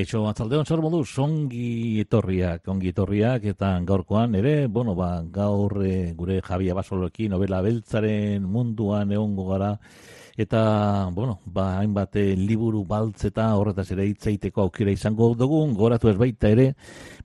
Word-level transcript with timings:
Keixo, 0.00 0.22
atzaldeon 0.30 0.64
zer 0.64 0.80
modu, 0.80 1.02
songi 1.04 2.00
etorriak, 2.00 2.62
ongi 2.72 2.88
etorriak, 2.88 3.42
eta 3.50 3.74
gaurkoan 3.84 4.38
ere, 4.38 4.54
bueno, 4.72 4.94
ba, 4.96 5.10
gaur 5.34 5.74
e, 5.84 6.14
gure 6.16 6.38
Javier 6.46 6.78
Basoloekin 6.78 7.34
novela 7.34 7.58
beltzaren 7.60 8.46
munduan 8.48 9.12
egongo 9.12 9.44
gara, 9.50 9.74
eta, 10.40 10.62
bueno, 11.12 11.36
ba, 11.44 11.66
hainbat 11.82 12.16
eh, 12.16 12.32
liburu 12.32 12.86
baltzeta 12.88 13.50
horretaz 13.60 13.90
ere 13.92 14.08
hitzaiteko 14.08 14.64
aukera 14.64 14.96
izango 14.96 15.34
dugun, 15.36 15.76
goratu 15.76 16.08
ez 16.08 16.16
baita 16.16 16.48
ere, 16.48 16.70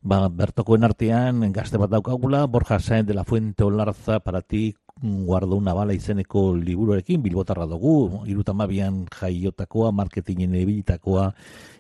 ba, 0.04 0.26
bertokoen 0.28 0.84
artean, 0.84 1.46
gazte 1.56 1.80
bat 1.80 1.96
daukagula, 1.96 2.44
Borja 2.52 2.82
Saen 2.84 3.08
de 3.08 3.16
la 3.16 3.24
Fuente 3.24 3.64
Olarza, 3.64 4.20
para 4.20 4.42
ti, 4.42 4.74
guardo 5.02 5.58
una 5.58 5.74
bala 5.74 5.94
izeneko 5.94 6.56
liburuarekin, 6.56 7.22
bilbotarra 7.22 7.66
dugu, 7.68 8.24
irutamabian 8.32 9.04
jaiotakoa, 9.12 9.92
marketingen 9.92 10.56
ebilitakoa, 10.56 11.34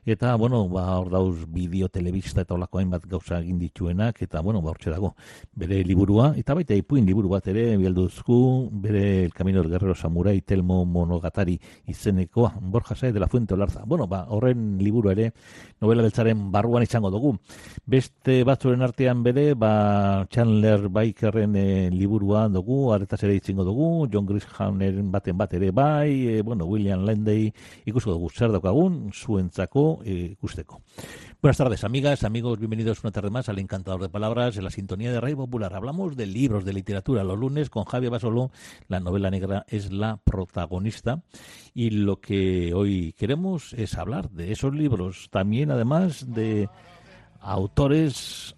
eta, 0.05 0.35
bueno, 0.35 0.67
ba, 0.69 0.83
hor 0.99 1.09
dauz 1.09 1.45
bideo, 1.47 1.87
telebista 1.87 2.43
eta 2.43 2.53
olako 2.53 2.81
hainbat 2.81 3.05
gauza 3.07 3.39
egin 3.39 3.57
dituenak, 3.57 4.19
eta, 4.21 4.41
bueno, 4.43 4.61
ba, 4.61 4.73
hortxe 4.73 4.91
dago, 4.91 5.13
bere 5.55 5.79
liburua, 5.87 6.33
eta 6.35 6.53
baita 6.53 6.75
ipuin 6.75 7.07
liburu 7.07 7.31
bat 7.31 7.47
ere, 7.47 7.77
bialduzku, 7.79 8.69
bere 8.83 9.23
El 9.23 9.33
Camino 9.33 9.63
del 9.63 9.71
Guerrero 9.71 9.95
Samurai, 9.95 10.41
Telmo 10.41 10.83
Monogatari 10.83 11.55
izenekoa, 11.87 12.51
Borja 12.59 12.95
Sae 12.95 13.13
de 13.13 13.19
la 13.19 13.29
Fuente 13.29 13.53
Olarza. 13.53 13.85
Bueno, 13.85 14.07
ba, 14.07 14.25
horren 14.27 14.77
liburu 14.77 15.09
ere, 15.15 15.31
novela 15.79 16.03
beltzaren 16.03 16.51
barruan 16.51 16.83
izango 16.83 17.09
dugu. 17.09 17.37
Beste 17.85 18.43
batzuren 18.43 18.83
artean 18.83 19.23
bere, 19.23 19.53
ba, 19.55 20.27
Chandler 20.29 20.89
Bikerren 20.89 21.55
e, 21.55 21.89
liburua 21.95 22.49
dugu, 22.49 22.91
itzingo 23.13 23.63
dugu, 23.63 24.07
John 24.11 24.25
Grishameren 24.25 25.11
baten 25.11 25.37
bat 25.37 25.53
ere 25.53 25.71
bai, 25.71 26.27
e, 26.27 26.41
bueno, 26.41 26.65
William 26.65 27.05
Landey 27.05 27.53
ikusko 27.85 28.11
dugu 28.11 28.29
zer 28.29 28.51
daukagun, 28.51 29.11
zuentzako 29.13 30.01
eh, 30.03 30.31
ikusteko. 30.33 30.81
Buenas 31.41 31.57
tardes, 31.57 31.83
amigas, 31.83 32.23
amigos, 32.23 32.57
bienvenidos 32.57 33.03
una 33.03 33.11
tarde 33.11 33.29
más 33.29 33.49
al 33.49 33.59
Encantador 33.59 34.01
de 34.01 34.09
Palabras, 34.09 34.57
en 34.57 34.63
la 34.63 34.71
sintonía 34.71 35.11
de 35.11 35.21
Radio 35.21 35.37
Popular. 35.37 35.75
Hablamos 35.75 36.15
de 36.17 36.25
libros, 36.25 36.65
de 36.65 36.73
literatura. 36.73 37.23
Los 37.23 37.37
lunes 37.37 37.69
con 37.69 37.85
Javier 37.85 38.11
Basolo, 38.11 38.49
la 38.87 38.99
novela 38.99 39.29
negra 39.29 39.63
es 39.67 39.91
la 39.91 40.17
protagonista. 40.17 41.21
Y 41.73 41.91
lo 41.91 42.19
que 42.19 42.73
hoy 42.73 43.13
queremos 43.13 43.73
es 43.73 43.95
hablar 43.95 44.31
de 44.31 44.51
esos 44.51 44.73
libros. 44.73 45.29
También, 45.29 45.69
además, 45.69 46.33
de 46.33 46.67
autores 47.41 48.54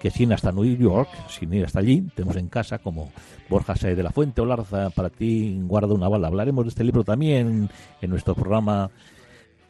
que 0.00 0.10
sin 0.10 0.32
hasta 0.32 0.52
New 0.52 0.64
York, 0.64 1.08
sin 1.28 1.52
ir 1.52 1.64
hasta 1.64 1.80
allí, 1.80 2.02
tenemos 2.14 2.36
en 2.36 2.48
casa 2.48 2.78
como 2.78 3.10
Borja 3.48 3.76
Saez 3.76 3.96
de 3.96 4.02
la 4.02 4.10
Fuente 4.10 4.40
o 4.40 4.46
Larza, 4.46 4.90
para 4.90 5.10
ti 5.10 5.58
guarda 5.62 5.94
una 5.94 6.08
bala. 6.08 6.28
Hablaremos 6.28 6.64
de 6.64 6.68
este 6.70 6.84
libro 6.84 7.04
también 7.04 7.68
en 8.00 8.10
nuestro 8.10 8.34
programa 8.34 8.90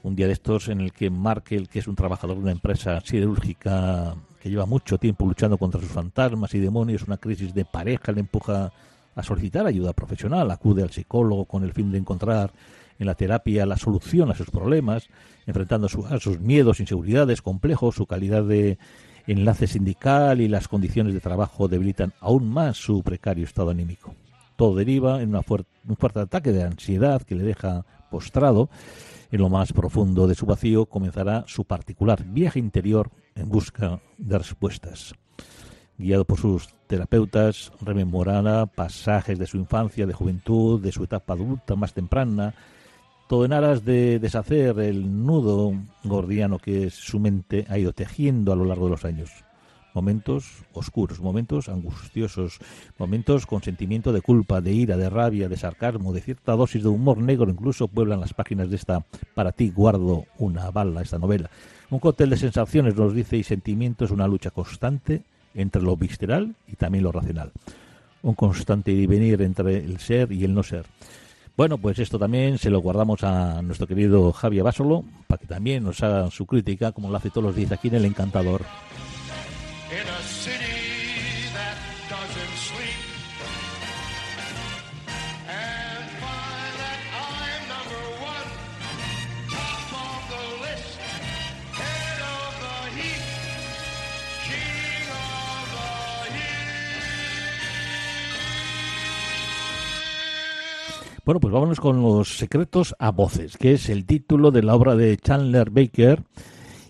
un 0.02 0.14
día 0.14 0.26
de 0.26 0.32
estos 0.32 0.68
en 0.68 0.80
el 0.80 0.92
que 0.92 1.10
Markel, 1.10 1.68
que 1.68 1.80
es 1.80 1.88
un 1.88 1.96
trabajador 1.96 2.36
de 2.36 2.42
una 2.42 2.52
empresa 2.52 3.00
siderúrgica 3.00 4.14
que 4.40 4.50
lleva 4.50 4.66
mucho 4.66 4.98
tiempo 4.98 5.26
luchando 5.26 5.58
contra 5.58 5.80
sus 5.80 5.90
fantasmas 5.90 6.54
y 6.54 6.60
demonios, 6.60 7.02
una 7.02 7.16
crisis 7.16 7.52
de 7.54 7.64
pareja, 7.64 8.12
le 8.12 8.20
empuja 8.20 8.72
a 9.14 9.22
solicitar 9.22 9.66
ayuda 9.66 9.92
profesional, 9.92 10.50
acude 10.50 10.82
al 10.82 10.90
psicólogo 10.90 11.44
con 11.44 11.64
el 11.64 11.72
fin 11.72 11.90
de 11.90 11.98
encontrar 11.98 12.52
en 12.98 13.06
la 13.06 13.14
terapia 13.14 13.66
la 13.66 13.76
solución 13.76 14.30
a 14.30 14.34
sus 14.34 14.50
problemas, 14.50 15.08
enfrentando 15.46 15.86
a 15.86 16.20
sus 16.20 16.40
miedos, 16.40 16.80
inseguridades, 16.80 17.42
complejos, 17.42 17.96
su 17.96 18.06
calidad 18.06 18.44
de 18.44 18.78
enlace 19.32 19.66
sindical 19.66 20.40
y 20.40 20.48
las 20.48 20.68
condiciones 20.68 21.14
de 21.14 21.20
trabajo 21.20 21.68
debilitan 21.68 22.12
aún 22.20 22.48
más 22.48 22.76
su 22.76 23.02
precario 23.02 23.44
estado 23.44 23.70
anímico. 23.70 24.14
Todo 24.56 24.74
deriva 24.74 25.22
en 25.22 25.34
un 25.34 25.44
fuerte 25.96 26.20
ataque 26.20 26.50
de 26.52 26.64
ansiedad 26.64 27.22
que 27.22 27.34
le 27.36 27.44
deja 27.44 27.84
postrado 28.10 28.68
en 29.30 29.40
lo 29.40 29.50
más 29.50 29.72
profundo 29.72 30.26
de 30.26 30.34
su 30.34 30.46
vacío 30.46 30.86
comenzará 30.86 31.44
su 31.46 31.64
particular 31.64 32.24
viaje 32.24 32.58
interior 32.58 33.10
en 33.34 33.48
busca 33.48 34.00
de 34.16 34.38
respuestas. 34.38 35.14
Guiado 35.98 36.24
por 36.24 36.38
sus 36.38 36.68
terapeutas, 36.86 37.72
rememorará 37.80 38.66
pasajes 38.66 39.38
de 39.38 39.46
su 39.46 39.58
infancia, 39.58 40.06
de 40.06 40.14
juventud, 40.14 40.80
de 40.80 40.92
su 40.92 41.04
etapa 41.04 41.34
adulta 41.34 41.76
más 41.76 41.92
temprana, 41.92 42.54
todo 43.28 43.44
en 43.44 43.52
aras 43.52 43.84
de 43.84 44.18
deshacer 44.18 44.78
el 44.80 45.24
nudo 45.24 45.74
gordiano 46.02 46.58
que 46.58 46.90
su 46.90 47.20
mente 47.20 47.66
ha 47.68 47.78
ido 47.78 47.92
tejiendo 47.92 48.52
a 48.52 48.56
lo 48.56 48.64
largo 48.64 48.86
de 48.86 48.90
los 48.92 49.04
años 49.04 49.30
momentos 49.94 50.64
oscuros, 50.74 51.20
momentos 51.20 51.68
angustiosos, 51.68 52.58
momentos 52.98 53.46
con 53.46 53.62
sentimiento 53.62 54.12
de 54.12 54.20
culpa, 54.20 54.60
de 54.60 54.72
ira, 54.72 54.96
de 54.96 55.10
rabia, 55.10 55.48
de 55.48 55.56
sarcasmo, 55.56 56.12
de 56.12 56.20
cierta 56.20 56.52
dosis 56.52 56.84
de 56.84 56.88
humor 56.88 57.18
negro, 57.18 57.50
incluso 57.50 57.88
pueblan 57.88 58.20
las 58.20 58.32
páginas 58.32 58.70
de 58.70 58.76
esta 58.76 59.04
Para 59.34 59.50
ti 59.50 59.70
guardo 59.70 60.26
una 60.38 60.70
bala, 60.70 61.02
esta 61.02 61.18
novela. 61.18 61.50
Un 61.90 61.98
cóctel 61.98 62.30
de 62.30 62.36
sensaciones, 62.36 62.94
nos 62.94 63.12
dice, 63.12 63.36
y 63.38 63.42
sentimientos, 63.42 64.12
una 64.12 64.28
lucha 64.28 64.50
constante 64.50 65.22
entre 65.54 65.82
lo 65.82 65.96
visceral 65.96 66.54
y 66.68 66.76
también 66.76 67.02
lo 67.02 67.10
racional. 67.10 67.50
Un 68.22 68.34
constante 68.34 69.06
venir 69.06 69.42
entre 69.42 69.78
el 69.78 69.98
ser 69.98 70.30
y 70.30 70.44
el 70.44 70.54
no 70.54 70.62
ser. 70.62 70.86
Bueno, 71.58 71.76
pues 71.76 71.98
esto 71.98 72.20
también 72.20 72.56
se 72.56 72.70
lo 72.70 72.80
guardamos 72.80 73.24
a 73.24 73.62
nuestro 73.62 73.88
querido 73.88 74.32
Javier 74.32 74.62
Basolo, 74.62 75.02
para 75.26 75.40
que 75.40 75.48
también 75.48 75.82
nos 75.82 76.00
haga 76.04 76.30
su 76.30 76.46
crítica, 76.46 76.92
como 76.92 77.10
lo 77.10 77.16
hace 77.16 77.30
todos 77.30 77.46
los 77.46 77.56
días 77.56 77.72
aquí 77.72 77.88
en 77.88 77.96
El 77.96 78.04
Encantador. 78.04 78.62
Bueno, 101.28 101.40
pues 101.40 101.52
vámonos 101.52 101.78
con 101.78 102.00
los 102.00 102.38
secretos 102.38 102.96
a 102.98 103.10
voces, 103.10 103.58
que 103.58 103.74
es 103.74 103.90
el 103.90 104.06
título 104.06 104.50
de 104.50 104.62
la 104.62 104.74
obra 104.74 104.96
de 104.96 105.14
Chandler 105.18 105.68
Baker 105.68 106.24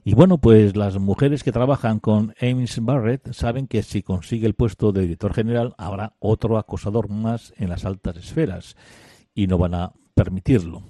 y 0.05 0.15
bueno, 0.15 0.39
pues 0.39 0.77
las 0.77 0.97
mujeres 0.97 1.43
que 1.43 1.51
trabajan 1.51 1.99
con 1.99 2.37
Ames 2.41 2.79
Barrett 2.81 3.33
saben 3.33 3.67
que 3.67 3.83
si 3.83 4.01
consigue 4.01 4.47
el 4.47 4.55
puesto 4.55 4.93
de 4.93 5.01
director 5.01 5.35
general 5.35 5.75
habrá 5.77 6.15
otro 6.21 6.57
acosador 6.57 7.09
más 7.09 7.53
en 7.57 7.69
las 7.69 7.85
altas 7.85 8.17
esferas 8.17 8.77
y 9.35 9.49
no 9.49 9.59
van 9.59 9.75
a 9.75 9.93
permitirlo. 10.15 10.85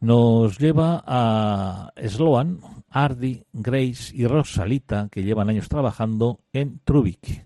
Nos 0.00 0.58
lleva 0.58 1.04
a 1.06 1.92
Sloan, 2.04 2.58
Hardy, 2.90 3.44
Grace 3.52 4.10
y 4.12 4.26
Rosalita 4.26 5.08
que 5.08 5.22
llevan 5.22 5.50
años 5.50 5.68
trabajando 5.68 6.40
en 6.52 6.80
Trubik 6.82 7.45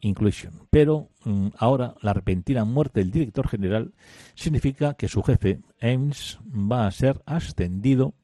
Inclusion. 0.00 0.52
Pero 0.70 1.08
mm, 1.24 1.48
ahora 1.58 1.94
la 2.00 2.12
repentina 2.12 2.64
muerte 2.64 3.00
del 3.00 3.10
director 3.10 3.48
general 3.48 3.92
significa 4.34 4.94
que 4.94 5.08
su 5.08 5.22
jefe, 5.22 5.60
Ames, 5.80 6.38
va 6.48 6.86
a 6.86 6.90
ser 6.90 7.22
ascendido 7.26 8.14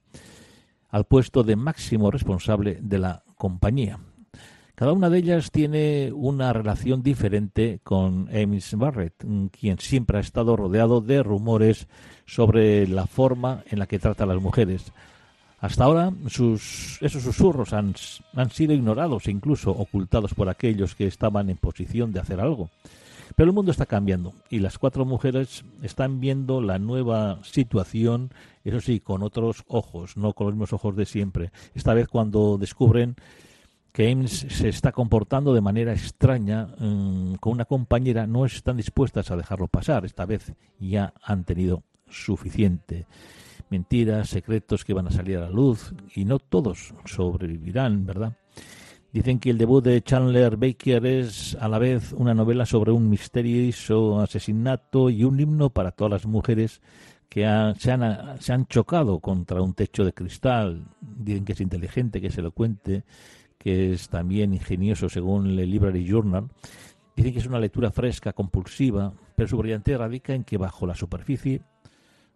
al 0.89 1.05
puesto 1.05 1.43
de 1.43 1.57
máximo 1.57 2.11
responsable 2.11 2.79
de 2.81 2.99
la 2.99 3.25
compañía. 3.37 3.99
Cada 4.75 4.93
una 4.93 5.09
de 5.09 5.19
ellas 5.19 5.51
tiene 5.51 6.13
una 6.13 6.53
relación 6.53 7.03
diferente 7.03 7.81
con 7.83 8.29
Ames 8.29 8.75
Barrett, 8.75 9.25
quien 9.51 9.79
siempre 9.79 10.19
ha 10.19 10.21
estado 10.21 10.55
rodeado 10.55 11.01
de 11.01 11.23
rumores 11.23 11.89
sobre 12.27 12.87
la 12.87 13.07
forma 13.07 13.63
en 13.71 13.79
la 13.79 13.87
que 13.87 13.99
trata 13.99 14.25
a 14.25 14.27
las 14.27 14.43
mujeres. 14.43 14.93
Hasta 15.67 15.83
ahora 15.83 16.13
sus, 16.29 16.97
esos 17.03 17.25
susurros 17.25 17.73
han, 17.73 17.93
han 18.37 18.51
sido 18.51 18.73
ignorados 18.73 19.27
e 19.27 19.33
incluso 19.33 19.73
ocultados 19.73 20.33
por 20.33 20.49
aquellos 20.49 20.95
que 20.95 21.09
estaban 21.09 21.51
en 21.51 21.57
posición 21.57 22.13
de 22.13 22.21
hacer 22.21 22.39
algo. 22.39 22.71
Pero 23.35 23.51
el 23.51 23.55
mundo 23.55 23.73
está 23.73 23.85
cambiando 23.85 24.33
y 24.49 24.61
las 24.61 24.79
cuatro 24.79 25.05
mujeres 25.05 25.65
están 25.83 26.21
viendo 26.21 26.61
la 26.61 26.79
nueva 26.79 27.41
situación, 27.43 28.31
eso 28.63 28.81
sí, 28.81 29.01
con 29.01 29.25
otros 29.25 29.65
ojos, 29.67 30.17
no 30.17 30.35
con 30.35 30.47
los 30.47 30.55
mismos 30.55 30.73
ojos 30.73 30.95
de 30.95 31.05
siempre. 31.05 31.51
Esta 31.75 31.95
vez 31.95 32.07
cuando 32.07 32.59
descubren 32.59 33.17
que 33.91 34.13
Ames 34.13 34.47
se 34.49 34.69
está 34.69 34.93
comportando 34.93 35.53
de 35.53 35.63
manera 35.63 35.93
extraña 35.93 36.69
mm, 36.79 37.35
con 37.41 37.55
una 37.55 37.65
compañera, 37.65 38.29
no 38.29 38.47
están 38.47 38.77
dispuestas 38.77 39.33
a 39.33 39.37
dejarlo 39.37 39.67
pasar. 39.67 40.05
Esta 40.05 40.27
vez 40.27 40.53
ya 40.79 41.13
han 41.25 41.43
tenido 41.43 41.83
suficiente. 42.09 43.07
Mentiras, 43.71 44.29
secretos 44.29 44.85
que 44.85 44.95
van 44.95 45.09
a 45.09 45.11
salir 45.11 45.39
a 45.39 45.43
la 45.43 45.51
luz 45.51 45.93
y 46.15 46.25
no 46.25 46.39
todos 46.39 46.95
sobrevivirán, 47.05 48.07
¿verdad? 48.07 48.37
Dicen 49.13 49.39
que 49.39 49.51
el 49.51 49.59
debut 49.59 49.83
de 49.83 50.03
Chandler 50.03 50.57
Baker 50.57 51.07
es 51.07 51.57
a 51.59 51.69
la 51.69 51.79
vez 51.79 52.13
una 52.13 52.35
novela 52.35 52.67
sobre 52.67 52.93
un 52.93 53.09
misterioso 53.09 54.21
asesinato 54.21 55.09
y 55.09 55.25
un 55.25 55.41
himno 55.41 55.71
para 55.71 55.93
todas 55.93 56.11
las 56.11 56.27
mujeres 56.27 56.83
que 57.29 57.41
se, 57.79 57.93
han, 57.93 58.41
se, 58.41 58.53
han, 58.53 58.67
chocado 58.67 59.21
contra 59.21 59.63
un 59.63 59.75
techo 59.75 60.05
de 60.05 60.13
cristal. 60.13 60.85
Dicen 61.01 61.45
que 61.45 61.55
es 61.55 61.61
inteligente, 61.61 62.21
que 62.21 62.27
es 62.27 62.39
elocuente, 62.39 63.05
que 63.59 63.93
es 63.93 64.09
también 64.09 64.53
ingenioso 64.53 65.09
según 65.09 65.47
el 65.47 65.71
Library 65.71 66.05
Journal. 66.05 66.49
Dicen 67.17 67.33
que 67.33 67.39
es 67.39 67.47
una 67.47 67.59
lectura 67.59 67.91
fresca, 67.91 68.35
compulsiva, 68.35 69.15
pero 69.35 69.49
su 69.49 69.57
brillante 69.57 69.97
radica 69.97 70.35
en 70.35 70.45
que 70.45 70.59
bajo 70.59 70.87
la 70.87 70.95
superficie 70.95 71.63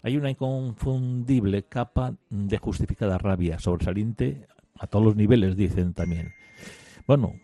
hay 0.02 0.16
una 0.16 0.30
inconfundible 0.30 1.64
capa 1.64 2.14
de 2.30 2.58
justificada 2.58 3.18
rabia 3.18 3.58
sobresaliente 3.58 4.46
a 4.78 4.86
todos 4.86 5.04
los 5.04 5.16
niveles, 5.16 5.56
dicen 5.56 5.92
también. 5.94 6.32
Bueno. 7.06 7.34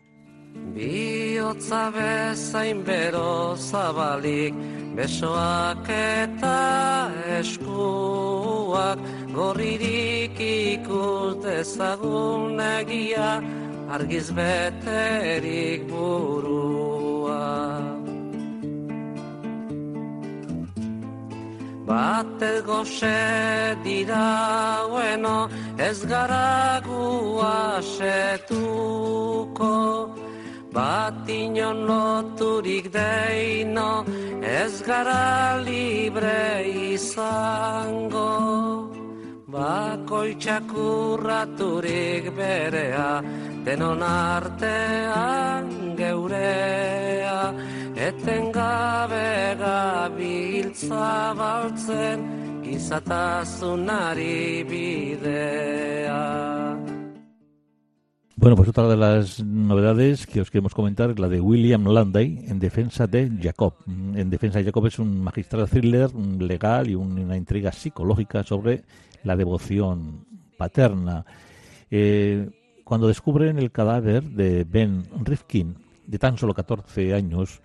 Bat 21.87 22.43
goxe 22.67 23.79
dira 23.85 24.83
bueno, 24.91 25.49
ez 25.79 26.05
gara 26.05 26.81
gu 26.83 27.38
asetuko. 27.79 28.50
Bat 30.75 31.31
inon 31.31 31.87
loturik 31.87 32.91
deino, 32.91 34.03
ez 34.43 34.83
gara 34.83 35.62
libre 35.62 36.67
izango. 36.93 38.95
Bakoitzak 39.56 40.69
urraturik 40.69 42.29
berea, 42.37 43.23
denon 43.64 44.03
artean 44.05 45.97
geurea 45.97 47.41
etengabe 48.08 49.56
gabiltza 49.62 51.08
baltzen 51.41 52.19
gizatasunari 52.67 54.41
bidea. 54.69 55.65
Bueno, 58.46 58.58
pues 58.58 58.69
otra 58.69 58.87
de 58.87 58.96
las 58.96 59.43
novedades 59.43 60.25
que 60.25 60.40
os 60.40 60.52
queremos 60.52 60.72
comentar 60.72 61.10
es 61.10 61.19
la 61.19 61.28
de 61.28 61.40
William 61.40 61.84
Landay 61.84 62.44
en 62.46 62.60
defensa 62.60 63.08
de 63.08 63.28
Jacob. 63.43 63.75
En 63.88 64.31
defensa 64.31 64.60
de 64.60 64.66
Jacob 64.66 64.87
es 64.87 65.00
un 65.00 65.20
magistral 65.20 65.69
thriller 65.69 66.14
legal 66.14 66.88
y 66.88 66.94
una 66.94 67.37
intriga 67.37 67.72
psicológica 67.72 68.44
sobre 68.44 68.84
la 69.25 69.34
devoción 69.34 70.26
paterna. 70.56 71.26
Eh, 71.90 72.48
cuando 72.84 73.08
descubren 73.08 73.58
el 73.58 73.72
cadáver 73.72 74.22
de 74.22 74.62
Ben 74.62 75.02
Rifkin, 75.25 75.75
de 76.06 76.19
tan 76.20 76.38
solo 76.38 76.54
14 76.54 77.14
años, 77.14 77.60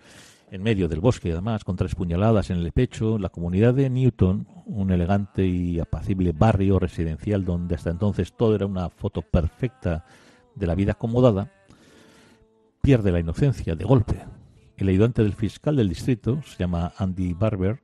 en 0.50 0.64
medio 0.64 0.88
del 0.88 0.98
bosque, 0.98 1.30
además, 1.30 1.62
con 1.62 1.76
tres 1.76 1.94
puñaladas 1.94 2.50
en 2.50 2.58
el 2.58 2.72
pecho, 2.72 3.18
la 3.18 3.28
comunidad 3.28 3.72
de 3.72 3.88
Newton, 3.88 4.48
un 4.66 4.90
elegante 4.90 5.46
y 5.46 5.78
apacible 5.78 6.32
barrio 6.32 6.80
residencial 6.80 7.44
donde 7.44 7.76
hasta 7.76 7.90
entonces 7.90 8.32
todo 8.32 8.56
era 8.56 8.66
una 8.66 8.90
foto 8.90 9.22
perfecta 9.22 10.04
de 10.54 10.66
la 10.66 10.74
vida 10.74 10.92
acomodada, 10.92 11.50
pierde 12.80 13.12
la 13.12 13.20
inocencia 13.20 13.74
de 13.74 13.84
golpe. 13.84 14.24
El 14.76 14.88
ayudante 14.88 15.22
del 15.22 15.34
fiscal 15.34 15.76
del 15.76 15.88
distrito, 15.88 16.42
se 16.42 16.58
llama 16.58 16.92
Andy 16.96 17.34
Barber, 17.34 17.80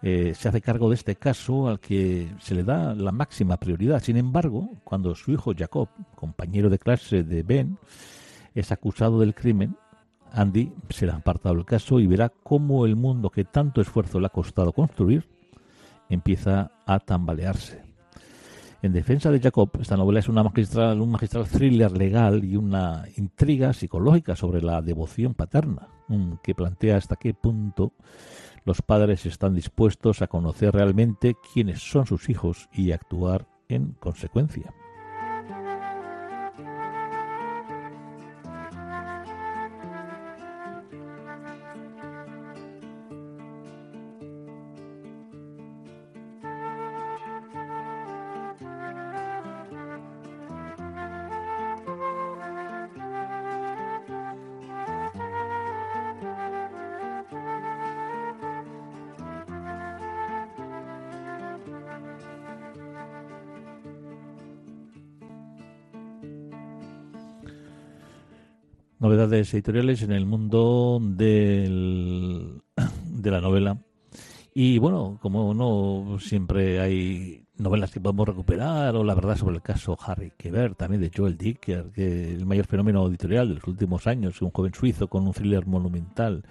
eh, 0.00 0.32
se 0.34 0.48
hace 0.48 0.60
cargo 0.60 0.88
de 0.88 0.94
este 0.94 1.16
caso 1.16 1.68
al 1.68 1.80
que 1.80 2.28
se 2.40 2.54
le 2.54 2.62
da 2.62 2.94
la 2.94 3.12
máxima 3.12 3.56
prioridad. 3.56 4.02
Sin 4.02 4.16
embargo, 4.16 4.70
cuando 4.84 5.14
su 5.14 5.32
hijo 5.32 5.52
Jacob, 5.56 5.88
compañero 6.14 6.70
de 6.70 6.78
clase 6.78 7.24
de 7.24 7.42
Ben, 7.42 7.78
es 8.54 8.70
acusado 8.70 9.20
del 9.20 9.34
crimen, 9.34 9.76
Andy 10.32 10.72
será 10.90 11.16
apartado 11.16 11.56
del 11.56 11.64
caso 11.64 12.00
y 12.00 12.06
verá 12.06 12.28
cómo 12.28 12.86
el 12.86 12.96
mundo 12.96 13.30
que 13.30 13.44
tanto 13.44 13.80
esfuerzo 13.80 14.20
le 14.20 14.26
ha 14.26 14.30
costado 14.30 14.72
construir 14.72 15.26
empieza 16.08 16.70
a 16.86 17.00
tambalearse. 17.00 17.87
En 18.80 18.92
defensa 18.92 19.32
de 19.32 19.40
Jacob, 19.40 19.70
esta 19.80 19.96
novela 19.96 20.20
es 20.20 20.28
una 20.28 20.44
magistral, 20.44 21.00
un 21.00 21.10
magistral 21.10 21.48
thriller 21.48 21.90
legal 21.90 22.44
y 22.44 22.54
una 22.54 23.04
intriga 23.16 23.72
psicológica 23.72 24.36
sobre 24.36 24.62
la 24.62 24.80
devoción 24.82 25.34
paterna, 25.34 25.88
que 26.44 26.54
plantea 26.54 26.96
hasta 26.96 27.16
qué 27.16 27.34
punto 27.34 27.92
los 28.64 28.80
padres 28.82 29.26
están 29.26 29.54
dispuestos 29.54 30.22
a 30.22 30.28
conocer 30.28 30.74
realmente 30.74 31.34
quiénes 31.52 31.80
son 31.80 32.06
sus 32.06 32.28
hijos 32.28 32.68
y 32.72 32.92
actuar 32.92 33.48
en 33.68 33.96
consecuencia. 33.98 34.72
Editoriales 69.40 70.02
en 70.02 70.12
el 70.12 70.26
mundo 70.26 70.98
del, 71.00 72.62
de 73.04 73.30
la 73.30 73.40
novela. 73.40 73.78
Y 74.54 74.78
bueno, 74.78 75.18
como 75.20 75.54
no 75.54 76.18
siempre 76.18 76.80
hay 76.80 77.44
novelas 77.58 77.90
que 77.90 78.00
podemos 78.00 78.28
recuperar, 78.28 78.96
o 78.96 79.04
la 79.04 79.14
verdad 79.14 79.36
sobre 79.36 79.56
el 79.56 79.62
caso 79.62 79.96
Harry 80.04 80.32
Quebert, 80.36 80.76
también 80.76 81.00
de 81.00 81.10
Joel 81.14 81.36
Dicker, 81.36 81.90
que 81.92 82.32
el 82.32 82.46
mayor 82.46 82.66
fenómeno 82.66 83.06
editorial 83.06 83.48
de 83.48 83.54
los 83.54 83.66
últimos 83.66 84.06
años, 84.06 84.40
un 84.42 84.50
joven 84.50 84.74
suizo 84.74 85.08
con 85.08 85.26
un 85.26 85.32
thriller 85.32 85.66
monumental, 85.66 86.44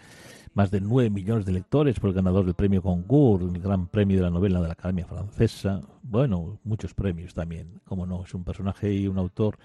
más 0.53 0.71
de 0.71 0.81
nueve 0.81 1.09
millones 1.09 1.45
de 1.45 1.51
lectores 1.51 1.99
por 1.99 2.09
el 2.09 2.15
ganador 2.15 2.45
del 2.45 2.55
premio 2.55 2.81
Goncourt, 2.81 3.43
el 3.43 3.61
gran 3.61 3.87
premio 3.87 4.17
de 4.17 4.23
la 4.23 4.29
novela 4.29 4.59
de 4.59 4.67
la 4.67 4.73
Academia 4.73 5.05
Francesa, 5.05 5.81
bueno, 6.01 6.59
muchos 6.63 6.93
premios 6.93 7.33
también, 7.33 7.79
como 7.85 8.05
no, 8.05 8.23
es 8.23 8.33
un 8.33 8.43
personaje 8.43 8.93
y 8.93 9.07
un 9.07 9.17
autor 9.17 9.57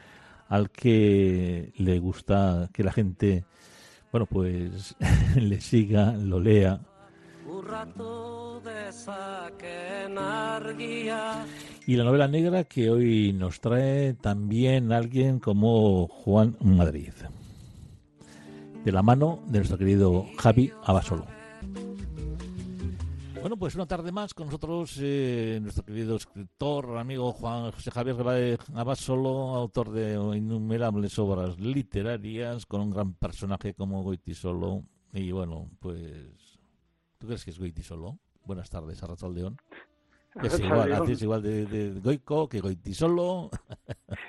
al 0.52 0.71
que 0.71 1.73
le 1.78 1.99
gusta 1.99 2.68
que 2.75 2.85
la 2.85 2.92
gente, 2.92 3.47
bueno, 4.11 4.26
pues 4.26 4.94
le 5.35 5.62
siga, 5.62 6.12
lo 6.12 6.40
lea. 6.40 6.78
Y 11.87 11.97
la 11.97 12.04
novela 12.04 12.28
negra 12.28 12.64
que 12.64 12.90
hoy 12.90 13.32
nos 13.32 13.62
trae 13.62 14.12
también 14.12 14.92
alguien 14.92 15.40
como 15.40 16.06
Juan 16.09 16.59
Madrid, 16.61 17.14
de 18.85 18.92
la 18.92 19.02
mano 19.02 19.42
de 19.47 19.61
nuestro 19.61 19.78
querido 19.78 20.26
Javi 20.37 20.71
Abasolo. 20.85 21.41
Bueno, 23.42 23.56
pues 23.56 23.75
una 23.75 23.87
tarde 23.87 24.12
más 24.12 24.34
con 24.34 24.46
nosotros 24.46 24.96
eh, 25.00 25.58
nuestro 25.61 25.84
querido 25.84 26.14
escritor, 26.14 26.96
amigo 26.96 27.32
Juan 27.32 27.72
José 27.72 27.90
Javier 27.90 28.56
Abasolo, 28.72 29.56
autor 29.56 29.90
de 29.90 30.12
innumerables 30.12 31.18
obras 31.18 31.58
literarias, 31.58 32.66
con 32.66 32.82
un 32.82 32.90
gran 32.90 33.14
personaje 33.14 33.75
como 33.75 34.14
Solo. 34.32 34.84
Y 35.12 35.32
bueno, 35.32 35.68
pues, 35.80 36.61
¿tú 37.18 37.26
crees 37.26 37.44
que 37.44 37.50
es 37.50 37.84
Solo? 37.84 38.20
Buenas 38.44 38.70
tardes, 38.70 39.02
Arrachaldeón. 39.02 39.56
Es 40.41 40.59
igual, 40.61 41.11
es 41.11 41.23
igual 41.23 41.43
de, 41.43 41.67
de, 41.67 42.01
Goico 42.01 42.49
que 42.49 42.61
Solo. 42.93 43.51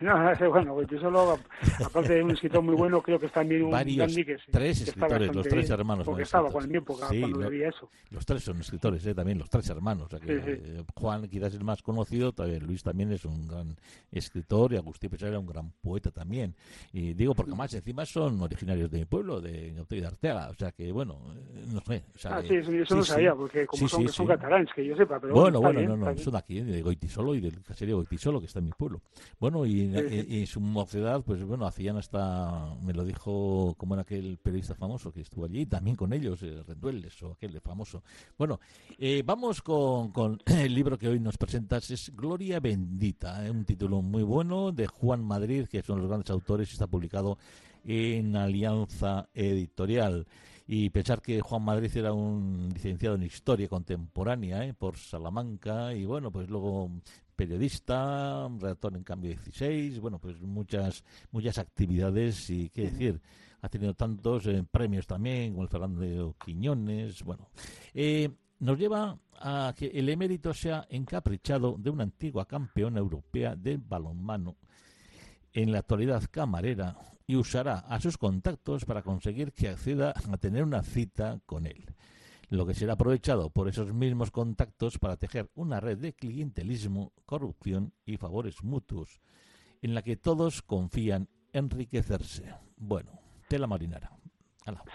bueno, 0.49 0.73
Goitisolo, 0.73 1.39
aparte 1.85 2.13
de 2.15 2.23
un 2.23 2.31
escritor 2.31 2.61
muy 2.61 2.75
bueno, 2.75 3.01
creo 3.01 3.19
que 3.19 3.27
es 3.27 3.31
también 3.31 3.63
un 3.63 3.71
Varios, 3.71 4.13
que, 4.15 4.37
tres 4.51 4.81
escritores, 4.81 5.33
los 5.33 5.47
tres 5.47 5.69
hermanos. 5.69 6.05
Porque 6.05 6.23
estaba 6.23 6.51
con 6.51 6.67
mi 6.67 6.77
época 6.77 7.07
cuando 7.07 7.41
lo, 7.41 7.51
eso. 7.51 7.89
Los 8.09 8.25
tres 8.25 8.43
son 8.43 8.59
escritores, 8.59 9.05
¿eh? 9.05 9.15
también 9.15 9.37
los 9.39 9.49
tres 9.49 9.69
hermanos. 9.69 10.07
O 10.07 10.09
sea 10.09 10.19
que, 10.19 10.33
eh, 10.33 10.83
Juan 10.95 11.27
quizás 11.27 11.53
es 11.53 11.63
más 11.63 11.81
conocido, 11.81 12.33
también, 12.33 12.65
Luis 12.65 12.83
también 12.83 13.11
es 13.11 13.25
un 13.25 13.47
gran 13.47 13.75
escritor 14.11 14.73
y 14.73 14.77
Agustín 14.77 15.09
Pesar 15.09 15.29
era 15.29 15.39
un 15.39 15.47
gran 15.47 15.71
poeta 15.81 16.11
también. 16.11 16.55
Y 16.91 17.13
digo 17.13 17.33
porque 17.33 17.55
más 17.55 17.73
encima 17.73 18.05
son 18.05 18.41
originarios 18.41 18.91
de 18.91 18.99
mi 18.99 19.05
pueblo, 19.05 19.39
de 19.39 19.73
de 19.73 20.07
Arteaga, 20.07 20.49
o 20.49 20.53
sea 20.53 20.71
que 20.71 20.91
bueno, 20.91 21.19
eh, 21.35 21.65
no 21.71 21.81
sé. 21.81 22.03
O 22.15 22.17
sea, 22.17 22.37
ah, 22.37 22.41
sí, 22.41 22.55
eso, 22.55 22.95
no 22.95 23.03
sabía, 23.03 23.35
porque 23.35 23.65
como 23.65 23.87
son, 23.87 24.07
son 24.09 24.27
catalanes, 24.27 24.69
que 24.73 24.85
yo 24.85 24.95
sepa, 24.95 25.19
pero 25.19 25.33
bueno, 25.33 25.61
bueno, 25.61 25.92
no, 25.97 26.11
no, 26.11 26.17
son 26.17 26.35
aquí, 26.35 26.61
de 26.61 26.81
Goitisolo 26.81 27.35
y 27.35 27.41
del 27.41 27.61
caserío 27.61 27.97
Goitisolo, 27.97 28.39
que 28.39 28.47
está 28.47 28.59
en 28.59 28.65
mi 28.65 28.71
pueblo. 28.71 29.01
Bueno, 29.39 29.65
y 29.65 29.81
en, 29.93 30.47
su 30.47 30.59
mocedad, 30.59 31.21
pues 31.21 31.43
bueno, 31.43 31.65
hacían 31.65 31.97
hasta, 31.97 32.75
me 32.81 32.93
lo 32.93 33.03
dijo 33.03 33.75
como 33.77 33.95
era 33.95 34.03
aquel 34.03 34.37
periodista 34.37 34.75
famoso 34.75 35.11
que 35.11 35.21
estuvo 35.21 35.45
allí, 35.45 35.65
también 35.65 35.95
con 35.95 36.13
ellos, 36.13 36.41
eh, 36.43 36.63
Rendueles 36.65 37.21
o 37.23 37.33
aquel 37.33 37.59
famoso. 37.61 38.03
Bueno, 38.37 38.59
eh, 38.97 39.23
vamos 39.25 39.61
con, 39.61 40.11
con, 40.11 40.39
el 40.45 40.73
libro 40.73 40.97
que 40.97 41.07
hoy 41.07 41.19
nos 41.19 41.37
presentas, 41.37 41.89
es 41.91 42.11
Gloria 42.15 42.59
Bendita, 42.59 43.45
eh, 43.45 43.51
un 43.51 43.65
título 43.65 44.01
muy 44.01 44.23
bueno 44.23 44.71
de 44.71 44.87
Juan 44.87 45.23
Madrid, 45.23 45.67
que 45.67 45.81
son 45.81 45.99
los 45.99 46.07
grandes 46.07 46.29
autores 46.29 46.69
y 46.69 46.73
está 46.73 46.87
publicado 46.87 47.37
en 47.85 48.35
Alianza 48.35 49.29
Editorial. 49.33 50.25
Y 50.65 50.89
pensar 50.89 51.21
que 51.21 51.41
Juan 51.41 51.63
Madrid 51.63 51.91
era 51.95 52.13
un 52.13 52.69
licenciado 52.73 53.15
en 53.15 53.23
Historia 53.23 53.67
Contemporánea 53.67 54.65
¿eh? 54.65 54.73
por 54.73 54.97
Salamanca 54.97 55.93
y 55.93 56.05
bueno, 56.05 56.31
pues 56.31 56.49
luego 56.49 56.89
periodista, 57.35 58.47
redactor 58.59 58.95
en 58.95 59.03
Cambio 59.03 59.31
16, 59.31 59.99
bueno, 59.99 60.19
pues 60.19 60.41
muchas 60.41 61.03
muchas 61.31 61.57
actividades 61.57 62.49
y 62.49 62.69
qué 62.69 62.83
decir, 62.83 63.19
ha 63.61 63.69
tenido 63.69 63.93
tantos 63.93 64.45
eh, 64.47 64.63
premios 64.69 65.07
también, 65.07 65.51
como 65.51 65.63
el 65.63 65.69
Fernando 65.69 66.35
Quiñones, 66.43 67.23
bueno. 67.23 67.49
Eh, 67.93 68.29
nos 68.59 68.77
lleva 68.77 69.17
a 69.39 69.73
que 69.75 69.87
el 69.87 70.07
emérito 70.07 70.53
sea 70.53 70.85
encaprichado 70.89 71.75
de 71.77 71.89
una 71.89 72.03
antigua 72.03 72.45
campeona 72.45 72.99
europea 72.99 73.55
de 73.55 73.77
balonmano, 73.77 74.55
en 75.51 75.71
la 75.71 75.79
actualidad 75.79 76.23
camarera, 76.31 76.97
y 77.27 77.35
usará 77.35 77.79
a 77.79 77.99
sus 77.99 78.17
contactos 78.17 78.85
para 78.85 79.01
conseguir 79.01 79.51
que 79.53 79.69
acceda 79.69 80.13
a 80.31 80.37
tener 80.37 80.63
una 80.63 80.83
cita 80.83 81.39
con 81.45 81.65
él, 81.65 81.85
lo 82.49 82.65
que 82.65 82.73
será 82.73 82.93
aprovechado 82.93 83.49
por 83.49 83.67
esos 83.67 83.93
mismos 83.93 84.31
contactos 84.31 84.99
para 84.99 85.17
tejer 85.17 85.49
una 85.55 85.79
red 85.79 85.97
de 85.97 86.13
clientelismo, 86.13 87.13
corrupción 87.25 87.93
y 88.05 88.17
favores 88.17 88.63
mutuos, 88.63 89.21
en 89.81 89.95
la 89.95 90.01
que 90.01 90.17
todos 90.17 90.61
confían 90.61 91.27
enriquecerse. 91.51 92.53
Bueno, 92.77 93.11
tela 93.47 93.67
marinara. 93.67 94.11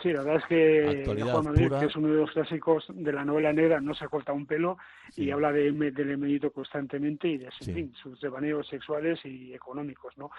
Sí, 0.02 0.12
la 0.12 0.22
verdad 0.22 0.36
es 0.36 0.46
que 0.46 1.22
Juan 1.22 1.44
Madrid, 1.44 1.70
que 1.78 1.86
es 1.86 1.96
uno 1.96 2.08
de 2.08 2.16
los 2.16 2.30
clásicos 2.30 2.86
de 2.88 3.12
la 3.12 3.24
novela 3.24 3.52
negra, 3.52 3.80
no 3.80 3.94
se 3.94 4.04
ha 4.04 4.08
cortado 4.08 4.36
un 4.36 4.46
pelo 4.46 4.78
y 5.14 5.30
habla 5.30 5.52
de, 5.52 5.72
del 5.72 6.52
constantemente 6.52 7.28
y 7.28 7.36
de 7.36 7.50
sus 8.02 8.18
devaneos 8.20 8.66
sexuales 8.66 9.20
y 9.24 9.52
económicos, 9.52 10.16
¿no? 10.16 10.30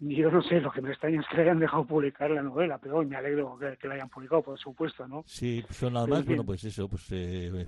Yo 0.00 0.30
no 0.30 0.42
sé, 0.42 0.60
lo 0.60 0.70
que 0.70 0.80
me 0.80 0.90
extraña 0.90 1.20
es 1.20 1.26
que 1.28 1.42
hayan 1.42 1.58
dejado 1.58 1.84
publicar 1.84 2.30
la 2.30 2.42
novela, 2.42 2.78
pero 2.78 3.04
me 3.04 3.16
alegro 3.16 3.58
que, 3.58 3.86
la 3.86 3.94
hayan 3.94 4.08
publicado, 4.08 4.42
por 4.42 4.58
supuesto, 4.58 5.06
¿no? 5.06 5.22
Sí, 5.26 5.62
son 5.70 5.92
nada 5.92 6.06
más, 6.06 6.24
bueno, 6.24 6.44
pues 6.44 6.64
eso, 6.64 6.88
pues 6.88 7.06
eh, 7.10 7.66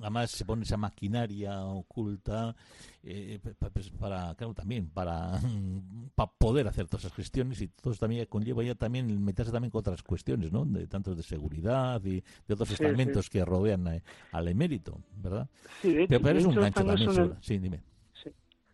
además 0.00 0.30
se 0.30 0.44
pone 0.44 0.62
esa 0.62 0.76
maquinaria 0.76 1.64
oculta 1.64 2.54
eh, 3.02 3.38
pues 3.72 3.90
para, 3.90 4.34
claro, 4.34 4.54
también 4.54 4.88
para, 4.88 5.38
para 6.14 6.30
poder 6.32 6.68
hacer 6.68 6.86
todas 6.86 7.04
esas 7.04 7.14
cuestiones 7.14 7.60
y 7.60 7.68
todo 7.68 7.92
eso 7.92 8.00
también 8.00 8.24
conlleva 8.26 8.62
ya 8.62 8.74
también 8.74 9.22
meterse 9.24 9.52
también 9.52 9.70
con 9.70 9.80
otras 9.80 10.02
cuestiones, 10.02 10.52
¿no? 10.52 10.64
De 10.64 10.86
tanto 10.86 11.14
de 11.14 11.22
seguridad 11.22 12.02
y 12.04 12.22
de 12.46 12.54
otros 12.54 12.70
estamentos 12.70 13.28
que 13.28 13.44
rodean 13.44 13.86
eh, 13.88 14.02
al 14.32 14.48
emérito, 14.48 15.00
¿verdad? 15.16 15.48
Sí, 15.82 16.06
pero, 16.08 16.30
es 16.30 16.46
un 16.46 16.54
gancho 16.54 16.84
también, 16.84 17.34
sí, 17.40 17.58
dime. 17.58 17.82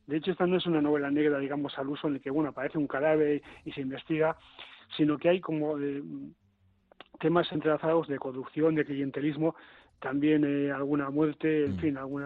De 0.06 0.16
hecho, 0.16 0.32
esta 0.32 0.46
no 0.46 0.56
es 0.56 0.66
una 0.66 0.80
novela 0.80 1.10
negra, 1.10 1.38
digamos, 1.38 1.78
al 1.78 1.88
uso 1.88 2.08
en 2.08 2.14
el 2.14 2.20
que, 2.20 2.30
bueno, 2.30 2.50
aparece 2.50 2.78
un 2.78 2.88
cadáver 2.88 3.42
y 3.64 3.72
se 3.72 3.80
investiga, 3.80 4.36
sino 4.96 5.16
que 5.16 5.28
hay 5.28 5.40
como 5.40 5.78
eh, 5.78 6.02
temas 7.20 7.50
entrelazados 7.52 8.08
de 8.08 8.18
corrupción, 8.18 8.74
de 8.74 8.84
clientelismo, 8.84 9.54
también 10.00 10.44
eh, 10.44 10.72
alguna 10.72 11.10
muerte, 11.10 11.66
en 11.66 11.76
mm. 11.76 11.78
fin, 11.78 11.96
algún 11.96 12.24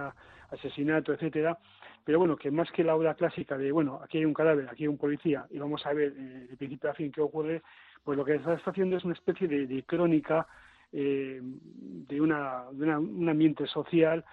asesinato, 0.50 1.12
etcétera. 1.12 1.58
Pero 2.04 2.18
bueno, 2.18 2.36
que 2.36 2.50
más 2.50 2.70
que 2.70 2.84
la 2.84 2.94
obra 2.94 3.14
clásica 3.14 3.58
de, 3.58 3.72
bueno, 3.72 4.00
aquí 4.02 4.18
hay 4.18 4.24
un 4.24 4.34
cadáver, 4.34 4.68
aquí 4.70 4.84
hay 4.84 4.88
un 4.88 4.96
policía 4.96 5.44
y 5.50 5.58
vamos 5.58 5.84
a 5.84 5.92
ver 5.92 6.14
eh, 6.16 6.46
de 6.48 6.56
principio 6.56 6.90
a 6.90 6.94
fin 6.94 7.12
qué 7.12 7.20
ocurre, 7.20 7.62
pues 8.04 8.16
lo 8.16 8.24
que 8.24 8.36
está 8.36 8.58
haciendo 8.64 8.96
es 8.96 9.04
una 9.04 9.14
especie 9.14 9.48
de, 9.48 9.82
crónica 9.82 10.46
de, 10.92 12.20
una, 12.20 12.62
de 12.72 12.96
un 12.96 13.28
ambiente 13.28 13.66
social 13.66 14.24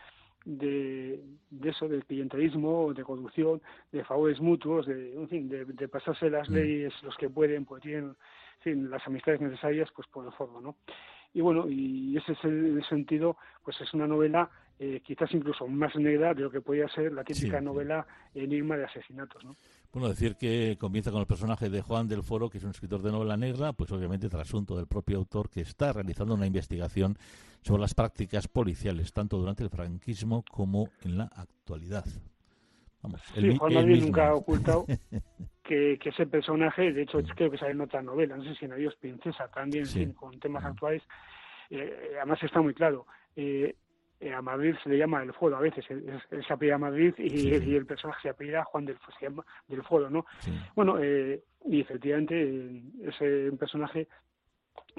de, 0.46 1.24
de 1.50 1.70
eso, 1.70 1.88
del 1.88 2.06
clientelismo, 2.06 2.94
de 2.94 3.04
corrupción, 3.04 3.62
de 3.92 4.04
favores 4.04 4.40
mutuos, 4.42 4.86
de, 4.86 5.14
en 5.14 5.30
fin, 5.30 5.50
de, 5.50 5.66
de 5.66 5.88
pasarse 5.88 6.30
las 6.30 6.50
mm. 6.50 6.54
leyes 6.54 6.94
los 7.04 7.16
que 7.18 7.30
pueden, 7.30 7.66
pues 7.66 7.82
tienen 7.82 8.06
en 8.06 8.16
fin, 8.64 8.90
las 8.90 9.06
amistades 9.08 9.42
necesarias 9.42 9.90
pues 9.96 10.08
por 10.08 10.26
el 10.26 10.32
foro, 10.34 10.62
¿no? 10.62 10.76
Y 11.34 11.42
bueno, 11.42 11.68
y 11.68 12.16
ese 12.16 12.34
es 12.34 12.44
el, 12.44 12.84
sentido, 12.88 13.38
pues 13.64 13.80
es 13.82 13.92
una 13.94 14.06
novela 14.06 14.50
eh, 14.80 15.02
quizás 15.04 15.34
incluso 15.34 15.68
más 15.68 15.96
negra 15.96 16.34
de 16.34 16.44
lo 16.44 16.52
que 16.52 16.62
podía 16.62 16.88
ser 16.90 17.12
la 17.12 17.24
típica 17.24 17.60
novela 17.60 18.06
Enigma 18.36 18.78
de 18.78 18.86
asesinatos, 18.86 19.44
¿no? 19.44 19.56
Bueno, 19.94 20.10
decir 20.10 20.36
que 20.36 20.76
comienza 20.80 21.12
con 21.12 21.20
el 21.20 21.28
personaje 21.28 21.70
de 21.70 21.84
Juan 21.84 22.08
del 22.08 22.24
Foro, 22.24 22.50
que 22.50 22.58
es 22.58 22.64
un 22.64 22.72
escritor 22.72 23.04
de 23.04 23.12
novela 23.12 23.38
negra, 23.38 23.74
pues 23.74 23.92
obviamente 23.92 24.28
trasunto 24.28 24.76
del 24.76 24.88
propio 24.88 25.18
autor 25.18 25.52
que 25.52 25.62
está 25.62 25.94
realizando 25.94 26.34
una 26.34 26.48
investigación 26.48 27.16
sobre 27.62 27.82
las 27.82 27.94
prácticas 27.94 28.48
policiales, 28.48 29.14
tanto 29.14 29.38
durante 29.38 29.64
el 29.64 29.70
franquismo 29.70 30.44
como 30.50 30.90
en 31.04 31.20
la 31.20 31.26
actualidad. 31.26 32.06
Vamos, 33.04 33.22
sí, 33.36 33.56
Juan 33.56 33.74
Madrid 33.76 34.04
nunca 34.04 34.30
ha 34.30 34.34
ocultado 34.34 34.86
que, 35.64 36.00
ese 36.04 36.26
personaje, 36.26 36.92
de 36.92 37.04
hecho 37.04 37.20
creo 37.36 37.52
que 37.52 37.60
sale 37.60 37.74
en 37.74 37.82
otra 37.82 38.02
novela, 38.02 38.36
no 38.36 38.44
sé 38.44 38.56
si 38.56 38.66
en 38.66 38.74
Adiós 38.74 38.96
Princesa 38.96 39.48
también, 39.50 39.86
con 40.14 40.40
temas 40.40 40.66
actuales, 40.66 41.04
eh, 41.70 42.14
además 42.18 42.42
está 42.42 42.62
muy 42.62 42.74
claro. 42.74 43.06
Eh, 43.36 43.66
eh, 43.66 43.76
a 44.32 44.42
Madrid 44.42 44.76
se 44.84 44.90
le 44.90 44.98
llama 44.98 45.24
el 45.24 45.34
Foro 45.34 45.58
a 45.58 45.62
veces, 45.62 45.86
él, 45.90 46.22
se 46.48 46.54
apellida 46.54 46.78
Madrid 46.78 47.14
y, 47.18 47.76
el 47.76 47.86
personaje 47.86 48.22
se 48.24 48.30
apellida 48.30 48.64
Juan 48.64 48.86
del, 48.86 48.98
se 49.20 49.26
llama 49.26 49.46
del 49.68 49.84
Foro, 49.84 50.10
¿no? 50.10 50.26
Bueno, 50.76 50.98
eh, 51.00 51.44
y 51.66 51.82
efectivamente 51.82 52.36
eh, 52.42 52.82
es 53.02 53.52
un 53.52 53.58
personaje 53.58 54.08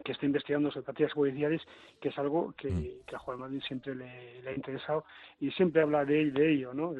que 0.05 0.13
está 0.13 0.27
investigando 0.27 0.71
sobre 0.71 0.87
partidas 0.87 1.13
judiciales, 1.13 1.63
que 2.01 2.09
es 2.09 2.19
algo 2.19 2.53
que, 2.57 2.71
mm. 2.71 3.15
a 3.15 3.19
Juan 3.19 3.39
Madrid 3.39 3.63
siempre 3.67 3.95
le, 3.95 4.49
ha 4.49 4.53
interesado 4.53 5.05
y 5.39 5.51
siempre 5.53 5.83
habla 5.83 6.05
de, 6.05 6.31
de 6.31 6.53
ello, 6.53 6.75
¿no? 6.75 6.93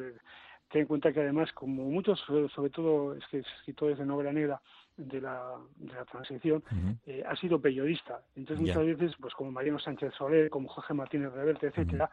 Ten 0.69 0.81
en 0.81 0.87
cuenta 0.87 1.13
que 1.13 1.21
además, 1.21 1.51
como 1.53 1.83
muchos, 1.83 2.19
sobre 2.19 2.69
todo 2.69 3.15
escritores 3.15 3.97
de 3.97 4.05
novela 4.05 4.31
negra, 4.31 4.61
de 4.97 5.19
la, 5.19 5.55
de 5.75 5.93
la 5.93 6.05
transición, 6.05 6.63
eh, 7.05 7.23
ha 7.27 7.35
sido 7.35 7.59
periodista. 7.59 8.21
Entonces, 8.35 8.65
muchas 8.65 8.85
veces, 8.85 9.11
pues 9.19 9.33
como 9.33 9.51
Mariano 9.51 9.79
Sánchez 9.79 10.13
Soler, 10.17 10.49
como 10.49 10.69
Jorge 10.69 10.93
Martínez 10.93 11.33
Reverte, 11.33 11.67
etcétera, 11.67 12.09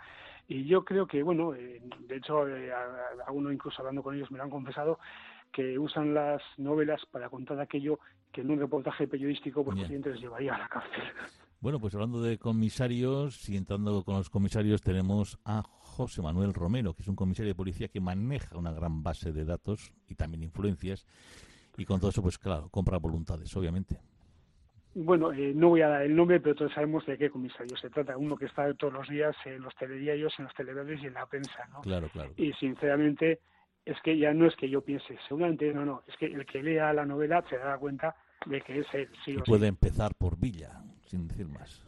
y 0.48 0.64
yo 0.64 0.84
creo 0.84 1.06
que, 1.06 1.22
bueno, 1.22 1.54
eh, 1.54 1.80
de 2.00 2.16
hecho, 2.16 2.48
eh, 2.48 2.72
a, 2.72 3.30
uno 3.30 3.52
incluso 3.52 3.80
hablando 3.80 4.02
con 4.02 4.14
ellos 4.16 4.30
me 4.30 4.38
lo 4.38 4.44
han 4.44 4.50
confesado, 4.50 4.98
que 5.52 5.78
usan 5.78 6.14
las 6.14 6.42
novelas 6.56 7.04
para 7.06 7.28
contar 7.28 7.60
aquello 7.60 8.00
que 8.32 8.40
en 8.40 8.50
un 8.50 8.58
reportaje 8.58 9.06
periodístico, 9.06 9.64
pues, 9.64 9.76
yeah. 9.88 9.98
les 9.98 10.20
llevaría 10.20 10.54
a 10.54 10.58
la 10.58 10.68
cárcel. 10.68 11.02
Bueno, 11.62 11.78
pues 11.78 11.94
hablando 11.94 12.20
de 12.20 12.38
comisarios 12.38 13.48
y 13.48 13.56
entrando 13.56 14.02
con 14.02 14.16
los 14.16 14.28
comisarios, 14.28 14.82
tenemos 14.82 15.38
a 15.44 15.62
José 15.62 16.20
Manuel 16.20 16.54
Romero, 16.54 16.92
que 16.92 17.02
es 17.02 17.08
un 17.08 17.14
comisario 17.14 17.50
de 17.50 17.54
policía 17.54 17.86
que 17.86 18.00
maneja 18.00 18.58
una 18.58 18.72
gran 18.72 19.04
base 19.04 19.32
de 19.32 19.44
datos 19.44 19.92
y 20.08 20.16
también 20.16 20.42
influencias 20.42 21.06
y 21.76 21.84
con 21.84 22.00
todo 22.00 22.10
eso, 22.10 22.20
pues 22.20 22.36
claro, 22.36 22.68
compra 22.68 22.98
voluntades, 22.98 23.56
obviamente. 23.56 24.00
Bueno, 24.96 25.32
eh, 25.32 25.52
no 25.54 25.68
voy 25.68 25.82
a 25.82 25.88
dar 25.88 26.02
el 26.02 26.16
nombre, 26.16 26.40
pero 26.40 26.56
todos 26.56 26.72
sabemos 26.72 27.06
de 27.06 27.16
qué 27.16 27.30
comisario 27.30 27.76
se 27.76 27.90
trata. 27.90 28.16
Uno 28.16 28.36
que 28.36 28.46
está 28.46 28.74
todos 28.74 28.92
los 28.92 29.08
días 29.08 29.36
en 29.44 29.62
los 29.62 29.72
telediarios, 29.76 30.34
en 30.38 30.46
los 30.46 30.54
televisores 30.54 31.00
y 31.00 31.06
en 31.06 31.14
la 31.14 31.26
prensa, 31.26 31.64
¿no? 31.70 31.82
Claro, 31.82 32.08
claro. 32.08 32.32
Y 32.36 32.52
sinceramente, 32.54 33.38
es 33.84 33.96
que 34.02 34.18
ya 34.18 34.34
no 34.34 34.48
es 34.48 34.56
que 34.56 34.68
yo 34.68 34.80
piense, 34.80 35.16
seguramente 35.28 35.72
no, 35.72 35.84
no, 35.84 36.02
es 36.08 36.16
que 36.16 36.26
el 36.26 36.44
que 36.44 36.60
lea 36.60 36.92
la 36.92 37.06
novela 37.06 37.44
se 37.48 37.56
dará 37.56 37.78
cuenta 37.78 38.16
de 38.46 38.60
que 38.60 38.80
es 38.80 38.86
él, 38.92 39.08
sí 39.24 39.36
o 39.36 39.44
Puede 39.44 39.68
empezar 39.68 40.14
por 40.16 40.36
Villa, 40.36 40.81
sin 41.12 41.28
decir 41.28 41.46
más. 41.46 41.84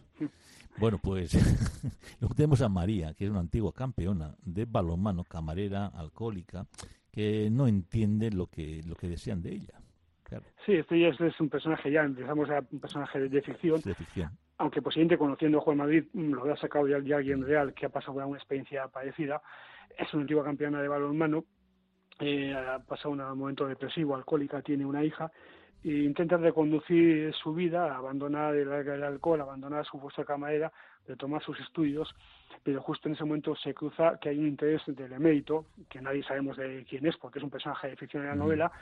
Bueno, 0.76 0.98
pues 1.02 1.32
luego 2.20 2.34
tenemos 2.34 2.60
a 2.60 2.68
María, 2.68 3.14
que 3.14 3.24
es 3.24 3.30
una 3.30 3.40
antigua 3.40 3.72
campeona 3.72 4.34
de 4.44 4.66
balonmano, 4.66 5.24
camarera, 5.24 5.86
alcohólica, 5.86 6.66
que 7.10 7.48
no 7.50 7.66
entiende 7.66 8.30
lo 8.30 8.46
que, 8.48 8.82
lo 8.86 8.94
que 8.94 9.08
desean 9.08 9.42
de 9.42 9.52
ella. 9.52 9.80
Sí, 10.66 10.72
este 10.72 10.98
ya 10.98 11.08
es, 11.08 11.40
un 11.40 11.48
personaje 11.48 11.90
ya, 11.90 12.02
empezamos 12.02 12.50
a 12.50 12.64
un 12.70 12.80
personaje 12.80 13.20
de, 13.20 13.42
ficción, 13.42 13.80
de 13.82 13.94
ficción. 13.94 14.30
Aunque 14.58 14.82
posiblemente 14.82 15.16
conociendo 15.16 15.58
a 15.58 15.60
Juan 15.60 15.76
Madrid 15.76 16.04
mm, 16.12 16.32
lo 16.32 16.52
ha 16.52 16.56
sacado 16.56 16.88
ya, 16.88 16.96
alguien 17.16 17.46
real 17.46 17.72
que 17.72 17.86
ha 17.86 17.88
pasado 17.88 18.14
por 18.14 18.24
una 18.24 18.36
experiencia 18.36 18.88
parecida. 18.88 19.40
Es 19.96 20.12
una 20.12 20.22
antigua 20.22 20.44
campeona 20.44 20.82
de 20.82 20.88
balonmano 20.88 21.44
eh, 22.20 22.54
ha 22.54 22.78
pasado 22.80 23.10
un 23.10 23.38
momento 23.38 23.66
depresivo, 23.66 24.14
alcohólica, 24.14 24.62
tiene 24.62 24.84
una 24.86 25.04
hija 25.04 25.30
e 25.84 26.04
intenta 26.04 26.38
reconducir 26.38 27.32
su 27.34 27.52
vida, 27.52 27.94
abandonar 27.94 28.54
el, 28.54 28.68
el 28.68 29.02
alcohol, 29.04 29.42
abandonar 29.42 29.84
su 29.84 30.00
puesto 30.00 30.22
de 30.22 30.26
camarera, 30.26 30.72
retomar 31.06 31.42
sus 31.42 31.60
estudios, 31.60 32.14
pero 32.62 32.80
justo 32.80 33.08
en 33.08 33.14
ese 33.14 33.24
momento 33.24 33.54
se 33.56 33.74
cruza 33.74 34.18
que 34.18 34.30
hay 34.30 34.38
un 34.38 34.48
interés 34.48 34.80
del 34.86 35.12
emérito, 35.12 35.66
que 35.88 36.00
nadie 36.00 36.22
sabemos 36.24 36.56
de 36.56 36.86
quién 36.88 37.04
es, 37.06 37.16
porque 37.18 37.38
es 37.38 37.44
un 37.44 37.50
personaje 37.50 37.88
de 37.88 37.96
ficción 37.96 38.22
en 38.22 38.30
la 38.30 38.34
novela, 38.34 38.72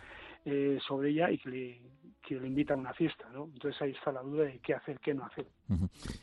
eh, 0.44 0.78
sobre 0.86 1.10
ella 1.10 1.30
y 1.30 1.38
que 1.38 1.50
le, 1.50 1.80
que 2.20 2.38
le 2.38 2.46
invita 2.46 2.74
a 2.74 2.76
una 2.76 2.94
fiesta, 2.94 3.28
¿no? 3.32 3.44
Entonces 3.52 3.80
ahí 3.82 3.90
está 3.90 4.12
la 4.12 4.22
duda 4.22 4.44
de 4.44 4.60
qué 4.60 4.74
hacer, 4.74 5.00
qué 5.00 5.14
no 5.14 5.24
hacer. 5.24 5.46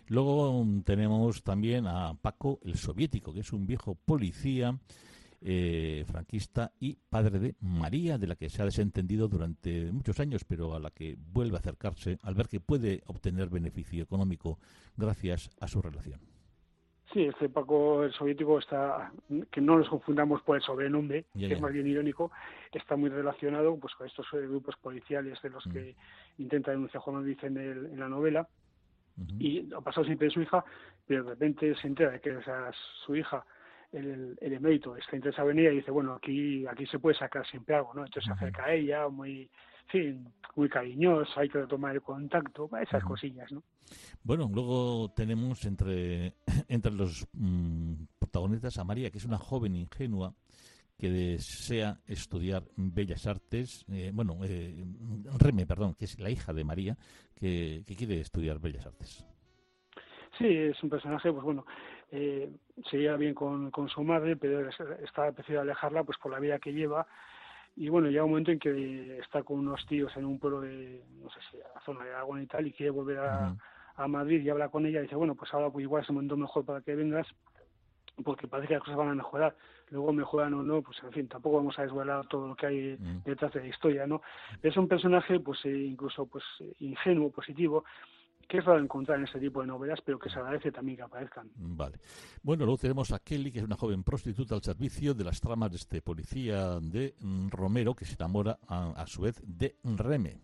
Luego 0.07 0.65
tenemos 0.85 1.43
también 1.43 1.87
a 1.87 2.13
Paco 2.13 2.59
el 2.63 2.75
soviético, 2.75 3.33
que 3.33 3.41
es 3.41 3.51
un 3.51 3.67
viejo 3.67 3.95
policía 3.95 4.73
eh, 5.41 6.03
franquista 6.05 6.73
y 6.79 6.97
padre 7.09 7.39
de 7.39 7.55
María, 7.61 8.17
de 8.17 8.27
la 8.27 8.35
que 8.35 8.49
se 8.49 8.61
ha 8.61 8.65
desentendido 8.65 9.27
durante 9.27 9.91
muchos 9.91 10.19
años, 10.19 10.43
pero 10.43 10.75
a 10.75 10.79
la 10.79 10.91
que 10.91 11.15
vuelve 11.17 11.55
a 11.55 11.59
acercarse 11.59 12.17
al 12.23 12.35
ver 12.35 12.47
que 12.47 12.59
puede 12.59 13.03
obtener 13.07 13.49
beneficio 13.49 14.03
económico 14.03 14.59
gracias 14.97 15.49
a 15.59 15.67
su 15.67 15.81
relación. 15.81 16.19
Sí, 17.13 17.23
este 17.23 17.49
Paco 17.49 18.03
el 18.03 18.13
soviético 18.13 18.59
está, 18.59 19.11
que 19.51 19.61
no 19.61 19.77
nos 19.77 19.89
confundamos 19.89 20.43
por 20.43 20.57
el 20.57 20.61
sobrenombre, 20.61 21.25
que 21.33 21.53
es 21.53 21.59
más 21.59 21.73
bien 21.73 21.87
irónico, 21.87 22.31
está 22.71 22.95
muy 22.95 23.09
relacionado 23.09 23.75
pues 23.77 23.95
con 23.95 24.05
estos 24.05 24.27
eh, 24.33 24.41
grupos 24.41 24.75
policiales 24.75 25.41
de 25.41 25.49
los 25.49 25.65
mm. 25.65 25.71
que 25.71 25.95
intenta 26.37 26.71
denunciar 26.71 27.01
Juan 27.01 27.25
dice 27.25 27.47
en, 27.47 27.57
en 27.57 27.99
la 27.99 28.09
novela. 28.09 28.47
Y 29.37 29.67
ha 29.73 29.81
pasado 29.81 30.05
siempre 30.05 30.27
de 30.27 30.33
su 30.33 30.41
hija, 30.41 30.63
pero 31.05 31.25
de 31.25 31.31
repente 31.31 31.75
se 31.75 31.87
entera 31.87 32.11
de 32.11 32.21
que 32.21 32.37
su 33.05 33.15
hija 33.17 33.45
el, 33.91 34.37
el 34.39 34.53
emérito 34.53 34.95
está 34.95 35.15
interesado 35.15 35.49
en 35.51 35.59
ella 35.59 35.71
y 35.71 35.77
dice, 35.77 35.91
bueno, 35.91 36.13
aquí, 36.13 36.65
aquí 36.67 36.85
se 36.85 36.99
puede 36.99 37.17
sacar 37.17 37.45
siempre 37.47 37.75
algo, 37.75 37.93
¿no? 37.93 38.05
Entonces 38.05 38.25
se 38.25 38.33
acerca 38.33 38.65
a 38.65 38.73
ella, 38.73 39.07
muy, 39.07 39.49
fin, 39.87 40.31
muy 40.55 40.69
cariñoso, 40.69 41.39
hay 41.39 41.49
que 41.49 41.59
tomar 41.67 41.95
el 41.95 42.01
contacto, 42.01 42.69
esas 42.81 43.03
cosillas, 43.03 43.51
¿no? 43.51 43.63
Bueno, 44.23 44.49
luego 44.53 45.11
tenemos 45.15 45.65
entre, 45.65 46.33
entre 46.67 46.91
los 46.91 47.27
mm, 47.33 47.93
protagonistas 48.19 48.77
a 48.77 48.83
María, 48.83 49.09
que 49.09 49.17
es 49.17 49.25
una 49.25 49.37
joven 49.37 49.75
ingenua 49.75 50.33
que 50.97 51.09
desea 51.09 52.01
estudiar 52.07 52.63
Bellas 52.75 53.25
Artes, 53.25 53.85
eh, 53.89 54.11
bueno, 54.13 54.37
eh, 54.43 54.83
Reme, 55.37 55.65
perdón, 55.65 55.95
que 55.95 56.05
es 56.05 56.19
la 56.19 56.29
hija 56.29 56.51
de 56.51 56.65
María, 56.65 56.97
que, 57.35 57.83
que 57.87 57.95
quiere 57.95 58.19
estudiar 58.19 58.59
Bellas 58.59 58.85
Artes. 58.85 59.25
Sí, 60.37 60.45
es 60.45 60.81
un 60.83 60.89
personaje, 60.89 61.31
pues 61.31 61.43
bueno, 61.43 61.65
eh, 62.11 62.49
se 62.89 62.97
lleva 62.97 63.17
bien 63.17 63.33
con, 63.33 63.71
con 63.71 63.89
su 63.89 64.03
madre, 64.03 64.35
pero 64.35 64.67
está 64.69 65.31
decidido 65.31 65.61
alejarla 65.61 66.03
pues 66.03 66.17
por 66.17 66.31
la 66.31 66.39
vida 66.39 66.59
que 66.59 66.73
lleva. 66.73 67.07
Y 67.75 67.89
bueno, 67.89 68.09
llega 68.09 68.23
un 68.23 68.31
momento 68.31 68.51
en 68.51 68.59
que 68.59 69.19
está 69.19 69.43
con 69.43 69.59
unos 69.59 69.85
tíos 69.85 70.15
en 70.17 70.25
un 70.25 70.39
pueblo 70.39 70.61
de, 70.61 71.03
no 71.21 71.29
sé 71.29 71.39
si, 71.49 71.57
la 71.57 71.79
zona 71.85 72.03
de 72.03 72.11
Aragón 72.11 72.41
y 72.41 72.47
tal, 72.47 72.67
y 72.67 72.73
quiere 72.73 72.89
volver 72.89 73.19
a, 73.19 73.55
a 73.95 74.07
Madrid 74.07 74.41
y 74.41 74.49
habla 74.49 74.69
con 74.69 74.85
ella 74.85 74.99
y 74.99 75.03
dice, 75.03 75.15
bueno, 75.15 75.35
pues 75.35 75.53
ahora 75.53 75.69
pues 75.69 75.83
igual 75.83 76.03
es 76.03 76.09
un 76.09 76.15
momento 76.15 76.35
mejor 76.35 76.65
para 76.65 76.81
que 76.81 76.95
vengas, 76.95 77.27
porque 78.23 78.47
parece 78.47 78.69
que 78.69 78.73
las 78.75 78.83
cosas 78.83 78.97
van 78.97 79.09
a 79.09 79.15
mejorar. 79.15 79.55
Luego 79.89 80.13
mejoran 80.13 80.53
o 80.53 80.63
no, 80.63 80.81
pues 80.81 80.97
en 81.03 81.11
fin, 81.11 81.27
tampoco 81.27 81.57
vamos 81.57 81.77
a 81.79 81.83
desvelar 81.83 82.27
todo 82.27 82.47
lo 82.47 82.55
que 82.55 82.65
hay 82.65 82.97
detrás 83.25 83.51
de 83.53 83.61
la 83.61 83.67
historia, 83.67 84.05
¿no? 84.05 84.21
Es 84.61 84.77
un 84.77 84.87
personaje, 84.87 85.39
pues 85.39 85.63
eh, 85.65 85.75
incluso 85.75 86.27
pues 86.27 86.43
ingenuo, 86.79 87.31
positivo, 87.31 87.85
que 88.49 88.57
es 88.57 88.65
raro 88.65 88.79
encontrar 88.79 89.19
en 89.19 89.25
este 89.25 89.39
tipo 89.39 89.61
de 89.61 89.67
novelas, 89.67 90.01
pero 90.03 90.17
que 90.17 90.27
se 90.27 90.39
agradece 90.39 90.71
también 90.71 90.97
que 90.97 91.03
aparezcan. 91.03 91.51
Vale. 91.55 91.97
Bueno, 92.41 92.65
luego 92.65 92.79
tenemos 92.79 93.11
a 93.13 93.19
Kelly, 93.19 93.51
que 93.51 93.59
es 93.59 93.63
una 93.63 93.75
joven 93.75 94.03
prostituta 94.03 94.55
al 94.55 94.63
servicio 94.63 95.13
de 95.13 95.23
las 95.23 95.39
tramas 95.39 95.69
de 95.69 95.77
este 95.77 96.01
policía 96.01 96.79
de 96.81 97.13
Romero, 97.51 97.93
que 97.93 98.05
se 98.05 98.15
enamora 98.15 98.57
a, 98.67 99.05
su 99.05 99.21
vez 99.21 99.39
de 99.45 99.75
Reme. 99.83 100.37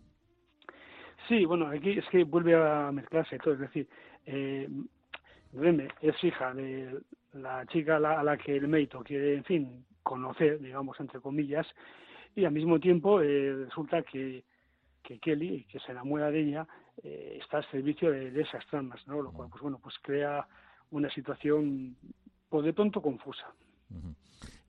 Sí, 1.28 1.44
bueno, 1.44 1.66
aquí 1.66 1.98
es 1.98 2.04
que 2.08 2.22
vuelve 2.22 2.54
a 2.54 2.92
mezclarse 2.92 3.38
todo, 3.38 3.54
es 3.54 3.60
decir, 3.60 3.88
eh, 4.24 4.68
Reme 5.52 5.88
es 6.00 6.14
hija 6.22 6.54
de 6.54 7.00
la 7.32 7.66
chica 7.66 7.96
a 7.96 8.22
la, 8.22 8.36
que 8.36 8.56
el 8.56 8.68
mérito 8.68 9.02
quiere, 9.02 9.34
en 9.34 9.44
fin, 9.44 9.84
conocer, 10.04 10.60
digamos, 10.60 10.98
entre 11.00 11.20
comillas, 11.20 11.66
y 12.36 12.44
al 12.44 12.52
mismo 12.52 12.78
tiempo 12.78 13.20
eh, 13.20 13.64
resulta 13.64 14.02
que, 14.02 14.44
que 15.02 15.18
Kelly, 15.18 15.64
que 15.64 15.80
se 15.80 15.90
enamora 15.90 16.30
de 16.30 16.40
ella, 16.40 16.68
eh, 17.02 17.38
está 17.40 17.58
al 17.58 17.70
servicio 17.70 18.10
de, 18.10 18.40
esas 18.40 18.66
tramas, 18.66 19.06
¿no? 19.06 19.20
Lo 19.22 19.32
cual, 19.32 19.48
pues 19.50 19.62
bueno, 19.62 19.78
pues 19.82 19.94
crea 20.02 20.46
una 20.90 21.10
situación, 21.10 21.96
por 22.48 22.64
de 22.64 22.72
pronto, 22.72 23.00
confusa. 23.00 23.46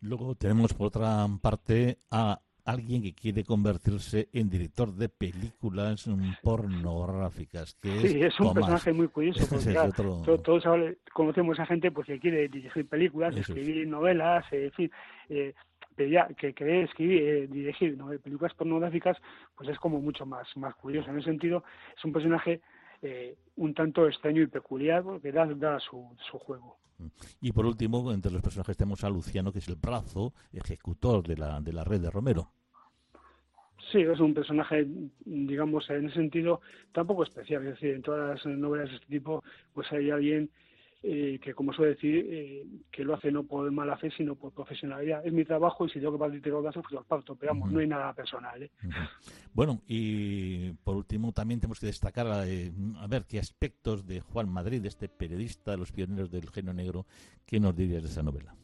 Luego 0.02 0.36
tenemos, 0.36 0.74
por 0.74 0.88
otra 0.88 1.26
parte, 1.42 2.00
a 2.12 2.40
alguien 2.68 3.02
que 3.02 3.14
quiere 3.14 3.44
convertirse 3.46 4.28
en 4.34 4.50
director 4.50 4.94
de 4.94 5.08
películas 5.08 6.08
pornográficas. 6.44 7.76
Que 7.76 8.00
sí, 8.02 8.22
es, 8.22 8.38
un 8.40 8.54
personaje 8.54 8.92
muy 8.92 9.08
curioso. 9.08 9.48
Porque, 9.50 10.38
todos, 10.44 10.64
conocemos 11.14 11.60
a 11.60 11.66
gente 11.66 11.92
pues, 11.92 12.08
que 12.08 12.20
quiere 12.20 12.50
dirigir 12.50 12.88
películas, 12.88 13.36
escribir 13.36 13.88
novelas, 13.88 14.46
en 14.52 14.72
fin. 14.72 14.92
Eh, 15.30 15.54
que 15.98 16.54
querer 16.54 16.86
escribir, 16.86 17.22
eh, 17.24 17.48
dirigir 17.48 17.98
¿no? 17.98 18.08
películas 18.20 18.54
pornográficas, 18.54 19.18
pues 19.56 19.70
es 19.70 19.80
como 19.80 20.00
mucho 20.00 20.26
más, 20.26 20.48
más 20.56 20.76
curioso. 20.76 21.10
En 21.10 21.18
ese 21.18 21.26
sentido, 21.26 21.64
es 21.98 22.06
un 22.06 22.14
personaje 22.14 22.62
eh, 23.02 23.36
un 23.58 23.74
tanto 23.74 24.08
extraño 24.08 24.42
y 24.42 24.48
peculiar, 24.48 25.04
porque 25.04 25.32
da, 25.32 25.46
da 25.46 25.80
su, 25.80 26.08
su 26.30 26.40
juego. 26.40 26.78
Y 27.42 27.52
por 27.52 27.66
último, 27.66 28.12
entre 28.12 28.32
los 28.32 28.42
personajes 28.42 28.78
tenemos 28.78 29.04
a 29.04 29.10
Luciano, 29.10 29.52
que 29.52 29.60
es 29.60 29.68
el 29.68 29.76
brazo 29.76 30.34
ejecutor 30.52 31.28
de 31.28 31.38
la, 31.38 31.60
de 31.62 31.74
la 31.74 31.84
red 31.84 32.02
de 32.02 32.10
Romero. 32.10 32.52
Sí, 33.92 34.00
es 34.02 34.20
un 34.20 34.34
personaje, 34.34 34.86
digamos, 35.26 35.90
en 35.90 36.08
ese 36.08 36.16
sentido, 36.16 36.62
tampoco 36.92 37.24
especial. 37.24 37.66
Es 37.66 37.76
decir, 37.76 37.96
en 37.96 38.02
todas 38.02 38.44
las 38.44 38.58
novelas 38.58 38.90
de 38.90 38.96
este 38.96 39.08
tipo, 39.08 39.44
pues 39.74 39.92
hay 39.92 40.10
alguien 40.10 40.50
eh, 41.04 41.40
que 41.44 41.54
como 41.54 41.74
suele 41.74 41.94
decir, 41.94 42.26
eh, 42.28 42.66
que 42.92 43.04
lo 43.04 43.14
hace 43.14 43.32
no 43.32 43.44
por 43.44 43.70
mala 43.72 43.98
fe, 43.98 44.10
sino 44.18 44.36
por 44.36 44.52
profesionalidad. 44.52 45.26
Es 45.26 45.32
mi 45.32 45.46
trabajo 45.46 45.86
y 45.86 45.90
si 45.90 46.00
tengo 46.00 46.14
que 46.14 46.18
partir 46.18 46.48
los 46.48 46.64
brazos, 46.64 46.82
pues 46.82 46.94
los 46.94 47.06
parto, 47.06 47.36
pero 47.36 47.54
vamos, 47.54 47.72
no 47.72 47.80
hay 47.80 47.88
nada 47.88 48.14
personal. 48.14 48.64
¿eh? 48.64 48.72
Bueno, 49.54 49.82
y 49.88 50.72
por 50.84 50.96
último 50.96 51.32
también 51.34 51.60
tenemos 51.60 51.80
que 51.80 51.86
destacar, 51.86 52.28
a 52.28 53.08
ver, 53.08 53.26
qué 53.30 53.38
aspectos 53.38 54.08
de 54.08 54.22
Juan 54.22 54.50
Madrid, 54.50 54.82
de 54.82 54.88
este 54.88 55.08
periodista 55.08 55.72
de 55.72 55.78
los 55.78 55.92
pioneros 55.92 56.32
del 56.32 56.50
género 56.50 56.74
negro, 56.74 57.06
¿qué 57.46 57.60
nos 57.60 57.76
dirías 57.76 58.02
de 58.02 58.10
esa 58.10 58.24
novela? 58.24 58.56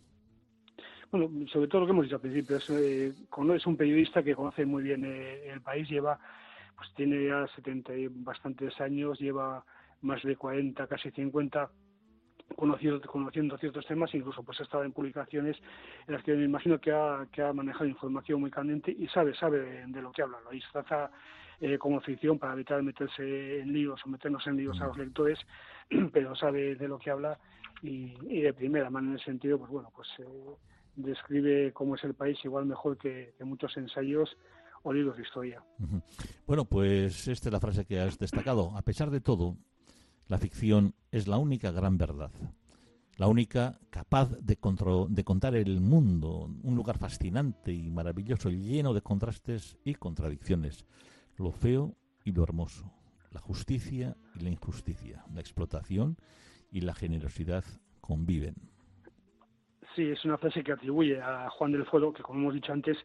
Bueno, 1.12 1.30
sobre 1.48 1.68
todo 1.68 1.82
lo 1.82 1.88
que 1.88 1.92
hemos 1.92 2.06
dicho 2.06 2.16
al 2.16 2.22
principio, 2.22 2.58
es, 2.58 2.70
es 2.70 3.68
un 3.68 3.78
periodista 3.78 4.24
que 4.24 4.36
conoce 4.36 4.66
muy 4.66 4.82
bien 4.82 5.06
el 5.06 5.62
país, 5.62 5.88
lleva, 5.88 6.20
pues 6.76 6.92
tiene 6.96 7.28
ya 7.28 7.48
70 7.56 7.96
y 7.96 8.08
bastantes 8.08 8.82
años, 8.82 9.20
lleva 9.20 9.64
más 10.02 10.22
de 10.24 10.36
40, 10.36 10.88
casi 10.88 11.12
50 11.12 11.70
conociendo, 12.56 13.02
conociendo 13.02 13.58
ciertos 13.58 13.86
temas, 13.86 14.14
incluso 14.14 14.44
pues 14.44 14.60
ha 14.60 14.64
estado 14.64 14.84
en 14.84 14.92
publicaciones 14.92 15.58
en 16.08 16.14
las 16.14 16.24
que 16.24 16.34
me 16.34 16.46
imagino 16.46 16.80
que 16.80 16.92
ha, 16.92 17.28
que 17.32 17.42
ha 17.42 17.54
manejado 17.54 17.86
información 17.86 18.42
muy 18.42 18.52
candente 18.52 18.92
y 18.92 19.08
sabe, 19.08 19.36
sabe 19.36 19.86
de, 19.88 20.02
lo 20.02 20.12
que 20.12 20.22
habla, 20.22 20.38
lo 20.44 20.52
disfraza 20.52 21.12
eh, 21.60 21.78
como 21.78 22.02
ficción 22.02 22.38
para 22.40 22.54
evitar 22.54 22.82
meterse 22.84 23.60
en 23.60 23.74
líos 23.74 24.02
o 24.06 24.10
meternos 24.10 24.46
en 24.48 24.58
líos 24.58 24.80
a 24.82 24.88
los 24.88 24.98
lectores, 24.98 25.40
pero 26.14 26.36
sabe 26.36 26.76
de 26.76 26.88
lo 26.88 27.00
que 27.00 27.12
habla 27.12 27.40
y, 27.82 28.14
de 28.42 28.54
primera 28.54 28.90
mano 28.90 29.10
en 29.10 29.16
ese 29.16 29.26
sentido, 29.26 29.58
pues 29.58 29.72
bueno, 29.72 29.92
pues 29.96 30.08
eh, 30.20 30.56
describe 30.96 31.72
cómo 31.74 31.96
es 31.96 32.04
el 32.04 32.14
país 32.14 32.38
igual 32.44 32.66
mejor 32.66 32.98
que, 32.98 33.34
que 33.38 33.44
muchos 33.44 33.76
ensayos 33.78 34.38
o 34.84 34.94
libros 34.94 35.16
de 35.16 35.24
historia. 35.24 35.64
Bueno, 36.46 36.66
pues 36.66 37.28
esta 37.28 37.50
es 37.50 37.54
la 37.54 37.60
frase 37.60 37.86
que 37.86 38.00
has 38.00 38.20
destacado. 38.20 38.76
A 38.78 38.82
pesar 38.82 39.10
de 39.10 39.22
todo, 39.22 39.58
la 40.28 40.38
ficción 40.38 40.96
es 41.12 41.28
la 41.28 41.38
única 41.38 41.72
gran 41.72 41.98
verdad, 41.98 42.32
la 43.18 43.28
única 43.28 43.80
capaz 43.90 44.32
de, 44.40 44.58
de 45.10 45.24
contar 45.24 45.56
el 45.56 45.80
mundo, 45.82 46.50
un 46.64 46.76
lugar 46.76 46.98
fascinante 46.98 47.72
y 47.74 47.90
maravilloso, 47.90 48.50
lleno 48.50 48.94
de 48.94 49.02
contrastes 49.02 49.78
y 49.84 49.96
contradicciones, 49.96 50.86
lo 51.38 51.52
feo 51.52 51.96
y 52.24 52.32
lo 52.32 52.44
hermoso, 52.44 52.92
la 53.32 53.40
justicia 53.40 54.18
y 54.36 54.40
la 54.40 54.50
injusticia, 54.50 55.26
la 55.34 55.42
explotación 55.42 56.18
y 56.72 56.82
la 56.82 56.94
generosidad 56.94 57.64
conviven. 58.02 58.73
Sí, 59.96 60.10
es 60.10 60.26
una 60.26 60.38
frase 60.38 60.64
que 60.64 60.72
atribuye 60.72 61.22
a 61.22 61.50
Juan 61.52 61.72
del 61.72 61.86
Fuego, 61.86 62.12
que 62.14 62.24
como 62.24 62.40
hemos 62.40 62.54
dicho 62.56 62.74
antes, 62.74 62.98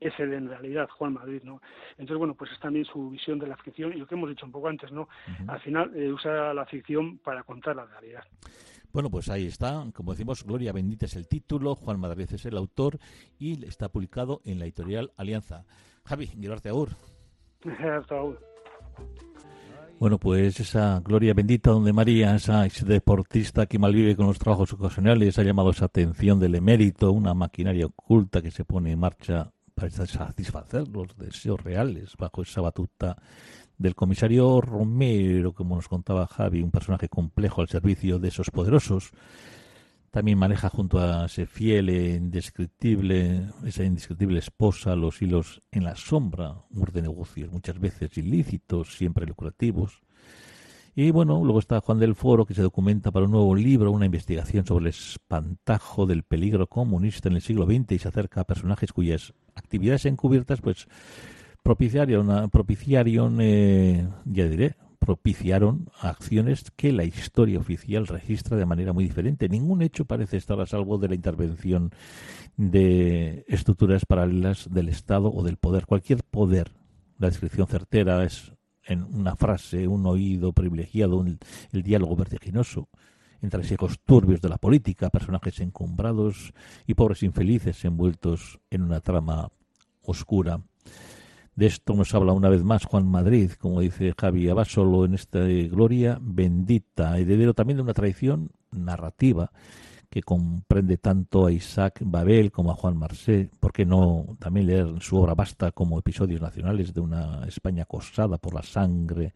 es 0.00 0.12
el 0.18 0.32
en 0.32 0.48
realidad, 0.48 0.88
Juan 0.88 1.12
Madrid, 1.12 1.40
¿no? 1.44 1.60
Entonces, 1.92 2.16
bueno, 2.16 2.34
pues 2.34 2.50
es 2.50 2.58
también 2.58 2.84
su 2.84 3.10
visión 3.10 3.38
de 3.38 3.46
la 3.46 3.56
ficción 3.56 3.92
y 3.92 3.96
lo 3.96 4.06
que 4.06 4.16
hemos 4.16 4.28
dicho 4.28 4.44
un 4.44 4.52
poco 4.52 4.68
antes, 4.68 4.90
¿no? 4.90 5.08
Al 5.46 5.60
final 5.60 5.92
eh, 5.94 6.12
usa 6.12 6.52
la 6.52 6.66
ficción 6.66 7.18
para 7.18 7.44
contar 7.44 7.76
la 7.76 7.86
realidad. 7.86 8.24
Bueno, 8.92 9.08
pues 9.08 9.30
ahí 9.30 9.46
está, 9.46 9.84
como 9.94 10.12
decimos, 10.12 10.44
Gloria 10.44 10.72
Bendita 10.72 11.06
es 11.06 11.16
el 11.16 11.28
título, 11.28 11.74
Juan 11.74 11.98
Madrid 11.98 12.28
es 12.30 12.44
el 12.44 12.56
autor 12.56 12.98
y 13.38 13.64
está 13.64 13.88
publicado 13.88 14.42
en 14.44 14.58
la 14.58 14.64
editorial 14.64 15.12
Alianza. 15.16 15.64
Javi, 16.04 16.26
Girarte 16.26 16.68
Aur. 16.68 16.90
Aur. 18.10 18.52
Bueno, 20.02 20.18
pues 20.18 20.58
esa 20.58 20.98
gloria 20.98 21.32
bendita 21.32 21.70
donde 21.70 21.92
María, 21.92 22.34
esa 22.34 22.66
deportista 22.84 23.66
que 23.66 23.78
malvive 23.78 24.16
con 24.16 24.26
los 24.26 24.36
trabajos 24.36 24.72
ocasionales, 24.72 25.38
ha 25.38 25.44
llamado 25.44 25.70
esa 25.70 25.84
atención 25.84 26.40
del 26.40 26.56
emérito, 26.56 27.12
una 27.12 27.34
maquinaria 27.34 27.86
oculta 27.86 28.42
que 28.42 28.50
se 28.50 28.64
pone 28.64 28.90
en 28.90 28.98
marcha 28.98 29.52
para 29.76 29.90
satisfacer 29.90 30.88
los 30.88 31.16
deseos 31.16 31.62
reales 31.62 32.16
bajo 32.18 32.42
esa 32.42 32.60
batuta 32.60 33.16
del 33.78 33.94
comisario 33.94 34.60
Romero, 34.60 35.52
como 35.52 35.76
nos 35.76 35.86
contaba 35.86 36.26
Javi, 36.26 36.62
un 36.62 36.72
personaje 36.72 37.08
complejo 37.08 37.60
al 37.60 37.68
servicio 37.68 38.18
de 38.18 38.26
esos 38.26 38.50
poderosos. 38.50 39.12
También 40.12 40.36
maneja 40.36 40.68
junto 40.68 40.98
a 40.98 41.24
ese 41.24 41.46
fiel 41.46 41.88
e 41.88 42.16
indescriptible, 42.16 43.48
esa 43.64 43.82
indescriptible 43.82 44.40
esposa 44.40 44.94
los 44.94 45.22
hilos 45.22 45.62
en 45.70 45.84
la 45.84 45.96
sombra, 45.96 46.66
un 46.70 46.84
de 46.92 47.00
negocios 47.00 47.50
muchas 47.50 47.80
veces 47.80 48.18
ilícitos, 48.18 48.94
siempre 48.94 49.24
lucrativos. 49.24 50.02
Y 50.94 51.10
bueno, 51.12 51.42
luego 51.42 51.60
está 51.60 51.80
Juan 51.80 51.98
del 51.98 52.14
Foro, 52.14 52.44
que 52.44 52.52
se 52.52 52.60
documenta 52.60 53.10
para 53.10 53.24
un 53.24 53.32
nuevo 53.32 53.54
libro, 53.54 53.90
una 53.90 54.04
investigación 54.04 54.66
sobre 54.66 54.82
el 54.82 54.88
espantajo 54.90 56.04
del 56.04 56.24
peligro 56.24 56.66
comunista 56.66 57.30
en 57.30 57.36
el 57.36 57.40
siglo 57.40 57.64
XX 57.64 57.92
y 57.92 57.98
se 57.98 58.08
acerca 58.08 58.42
a 58.42 58.44
personajes 58.44 58.92
cuyas 58.92 59.32
actividades 59.54 60.04
encubiertas 60.04 60.60
pues 60.60 60.88
propiciaron, 61.62 62.50
propiciaron 62.50 63.38
eh, 63.40 64.06
ya 64.26 64.46
diré, 64.46 64.76
propiciaron 65.02 65.90
acciones 66.00 66.70
que 66.76 66.92
la 66.92 67.02
historia 67.02 67.58
oficial 67.58 68.06
registra 68.06 68.56
de 68.56 68.66
manera 68.66 68.92
muy 68.92 69.02
diferente. 69.02 69.48
Ningún 69.48 69.82
hecho 69.82 70.04
parece 70.04 70.36
estar 70.36 70.60
a 70.60 70.66
salvo 70.66 70.96
de 70.96 71.08
la 71.08 71.16
intervención 71.16 71.90
de 72.56 73.44
estructuras 73.48 74.06
paralelas 74.06 74.68
del 74.70 74.88
Estado 74.88 75.32
o 75.34 75.42
del 75.42 75.56
poder. 75.56 75.86
Cualquier 75.86 76.22
poder, 76.22 76.70
la 77.18 77.26
descripción 77.26 77.66
certera 77.66 78.22
es 78.22 78.52
en 78.84 79.02
una 79.02 79.34
frase, 79.34 79.88
un 79.88 80.06
oído 80.06 80.52
privilegiado, 80.52 81.24
el 81.72 81.82
diálogo 81.82 82.14
vertiginoso 82.14 82.88
entre 83.40 83.66
hijos 83.74 83.98
turbios 84.04 84.40
de 84.40 84.50
la 84.50 84.56
política, 84.56 85.10
personajes 85.10 85.58
encumbrados 85.58 86.54
y 86.86 86.94
pobres 86.94 87.24
infelices 87.24 87.84
envueltos 87.84 88.60
en 88.70 88.82
una 88.82 89.00
trama 89.00 89.50
oscura 90.02 90.60
de 91.54 91.66
esto 91.66 91.94
nos 91.94 92.14
habla 92.14 92.32
una 92.32 92.48
vez 92.48 92.62
más 92.64 92.84
Juan 92.84 93.06
Madrid, 93.06 93.52
como 93.52 93.80
dice 93.80 94.14
Javi 94.18 94.48
Abasolo 94.48 95.04
en 95.04 95.14
esta 95.14 95.40
Gloria 95.40 96.18
Bendita, 96.20 97.18
heredero 97.18 97.54
también 97.54 97.76
de 97.76 97.82
una 97.82 97.94
tradición 97.94 98.50
narrativa 98.70 99.50
que 100.08 100.22
comprende 100.22 100.98
tanto 100.98 101.46
a 101.46 101.52
Isaac 101.52 102.00
Babel 102.04 102.52
como 102.52 102.70
a 102.70 102.74
Juan 102.74 102.98
Marcé, 102.98 103.50
¿por 103.60 103.72
qué 103.72 103.86
no 103.86 104.36
también 104.38 104.66
leer 104.66 105.00
su 105.00 105.16
obra 105.16 105.34
basta 105.34 105.72
como 105.72 105.98
episodios 105.98 106.40
nacionales 106.40 106.92
de 106.92 107.00
una 107.00 107.46
España 107.46 107.84
acosada 107.84 108.36
por 108.36 108.52
la 108.52 108.62
sangre 108.62 109.32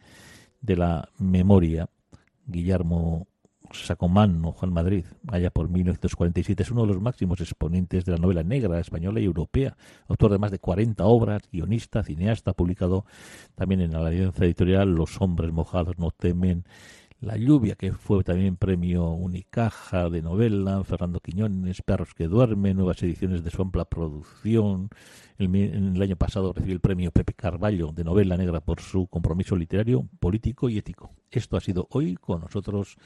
de 0.61 0.77
la 0.77 1.09
memoria? 1.19 1.89
Guillermo 2.47 3.27
Sacomano, 3.73 4.53
Juan 4.53 4.73
Madrid, 4.73 5.05
allá 5.29 5.51
por 5.51 5.69
1947, 5.69 6.63
es 6.63 6.71
uno 6.71 6.83
de 6.83 6.89
los 6.89 7.01
máximos 7.01 7.41
exponentes 7.41 8.05
de 8.05 8.13
la 8.13 8.19
novela 8.19 8.43
negra 8.43 8.79
española 8.81 9.21
y 9.21 9.25
europea, 9.25 9.77
autor 10.09 10.33
de 10.33 10.39
más 10.39 10.51
de 10.51 10.59
40 10.59 11.05
obras, 11.05 11.43
guionista, 11.51 12.03
cineasta, 12.03 12.53
publicado 12.53 13.05
también 13.55 13.81
en 13.81 13.93
la 13.93 14.07
alianza 14.07 14.45
editorial 14.45 14.95
Los 14.95 15.21
hombres 15.21 15.53
mojados 15.53 15.99
no 15.99 16.11
temen 16.11 16.65
la 17.21 17.37
lluvia, 17.37 17.75
que 17.77 17.93
fue 17.93 18.23
también 18.23 18.57
premio 18.57 19.09
Unicaja 19.11 20.11
de 20.11 20.21
novela, 20.23 20.85
Fernando 20.85 21.21
Quiñones, 21.21 21.83
Perros 21.83 22.15
que 22.15 22.29
duermen, 22.29 22.77
nuevas 22.77 23.03
ediciones 23.03 23.43
de 23.43 23.51
su 23.51 23.63
amplia 23.63 23.87
producción. 23.87 24.91
El, 25.39 25.55
el 25.55 26.03
año 26.03 26.17
pasado 26.17 26.53
recibió 26.53 26.75
el 26.75 26.81
premio 26.81 27.11
Pepe 27.11 27.33
Carballo 27.33 27.93
de 27.93 28.05
novela 28.05 28.37
negra 28.37 28.61
por 28.61 28.81
su 28.81 29.07
compromiso 29.07 29.57
literario, 29.57 30.07
político 30.21 30.69
y 30.69 30.79
ético. 30.79 31.16
Esto 31.37 31.59
ha 31.59 31.61
sido 31.61 31.87
hoy 31.91 32.15
con 32.15 32.41
nosotros 32.41 32.97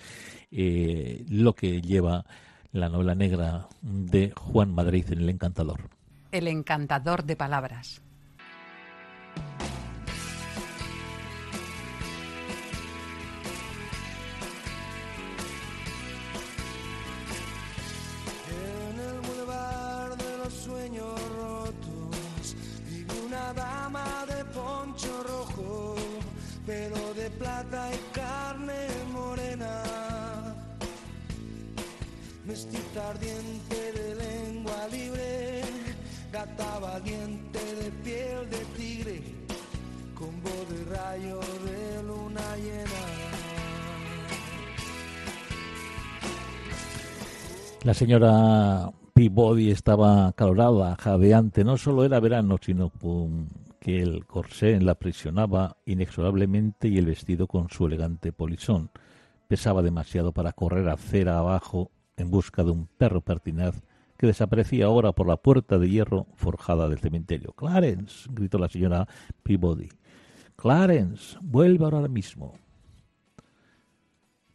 eh, 0.53 1.25
lo 1.29 1.57
que 1.57 1.83
lleva 1.83 2.25
la 2.71 2.88
novela 2.88 3.16
negra 3.16 3.66
de 3.83 4.33
Juan 4.37 4.73
Madrid 4.73 5.05
en 5.11 5.23
El 5.23 5.31
Encantador. 5.31 5.90
El 6.31 6.47
Encantador 6.47 7.25
de 7.25 7.35
Palabras. 7.35 8.01
plata 27.40 27.90
y 27.93 28.10
La 47.85 47.94
señora 47.94 48.90
Peabody 49.14 49.70
estaba 49.70 50.33
calorada, 50.33 50.96
jadeante, 50.96 51.62
no 51.62 51.76
solo 51.76 52.05
era 52.05 52.18
verano, 52.18 52.57
sino 52.61 52.90
que 53.79 54.03
el 54.03 54.26
corsé 54.26 54.81
la 54.81 54.92
aprisionaba 54.92 55.76
inexorablemente 55.87 56.88
y 56.88 56.98
el 56.98 57.07
vestido 57.07 57.46
con 57.46 57.70
su 57.70 57.87
elegante 57.87 58.33
polisón. 58.33 58.90
Pesaba 59.46 59.81
demasiado 59.81 60.33
para 60.33 60.53
correr 60.53 60.88
a 60.88 60.96
cera 60.96 61.38
abajo 61.38 61.90
en 62.20 62.30
busca 62.30 62.62
de 62.64 62.70
un 62.70 62.87
perro 62.87 63.20
pertinaz 63.20 63.83
que 64.16 64.26
desaparecía 64.26 64.85
ahora 64.85 65.12
por 65.12 65.26
la 65.26 65.38
puerta 65.38 65.78
de 65.78 65.88
hierro 65.88 66.26
forjada 66.35 66.88
del 66.88 66.98
cementerio. 66.98 67.52
Clarence, 67.52 68.28
gritó 68.30 68.59
la 68.59 68.68
señora 68.68 69.09
Peabody. 69.42 69.88
Clarence, 70.56 71.38
vuelve 71.40 71.85
ahora 71.85 72.06
mismo. 72.06 72.52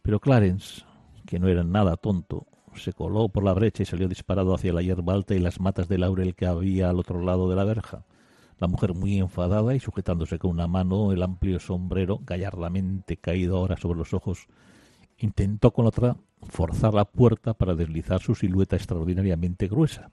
Pero 0.04 0.20
Clarence, 0.20 0.84
que 1.26 1.40
no 1.40 1.48
era 1.48 1.64
nada 1.64 1.98
tonto, 1.98 2.46
se 2.76 2.94
coló 2.94 3.30
por 3.30 3.44
la 3.44 3.54
brecha 3.54 3.82
y 3.82 3.88
salió 3.88 4.08
disparado 4.08 4.54
hacia 4.54 4.72
la 4.72 4.84
hierba 4.84 5.14
alta 5.14 5.34
y 5.34 5.40
las 5.40 5.60
matas 5.60 5.88
de 5.88 5.98
laurel 5.98 6.36
que 6.36 6.46
había 6.46 6.90
al 6.92 7.00
otro 7.00 7.22
lado 7.22 7.50
de 7.50 7.56
la 7.56 7.64
verja. 7.64 8.06
La 8.60 8.68
mujer 8.68 8.94
muy 8.94 9.18
enfadada 9.18 9.74
y 9.74 9.80
sujetándose 9.80 10.38
con 10.38 10.52
una 10.52 10.68
mano 10.68 11.12
el 11.12 11.24
amplio 11.24 11.60
sombrero 11.60 12.20
gallardamente 12.24 13.18
caído 13.18 13.58
ahora 13.58 13.78
sobre 13.78 13.98
los 13.98 14.14
ojos, 14.14 14.48
intentó 15.18 15.72
con 15.72 15.88
otra 15.88 16.18
forzar 16.50 16.94
la 16.94 17.06
puerta 17.06 17.54
para 17.54 17.76
deslizar 17.76 18.22
su 18.22 18.36
silueta 18.36 18.76
extraordinariamente 18.76 19.68
gruesa. 19.68 20.12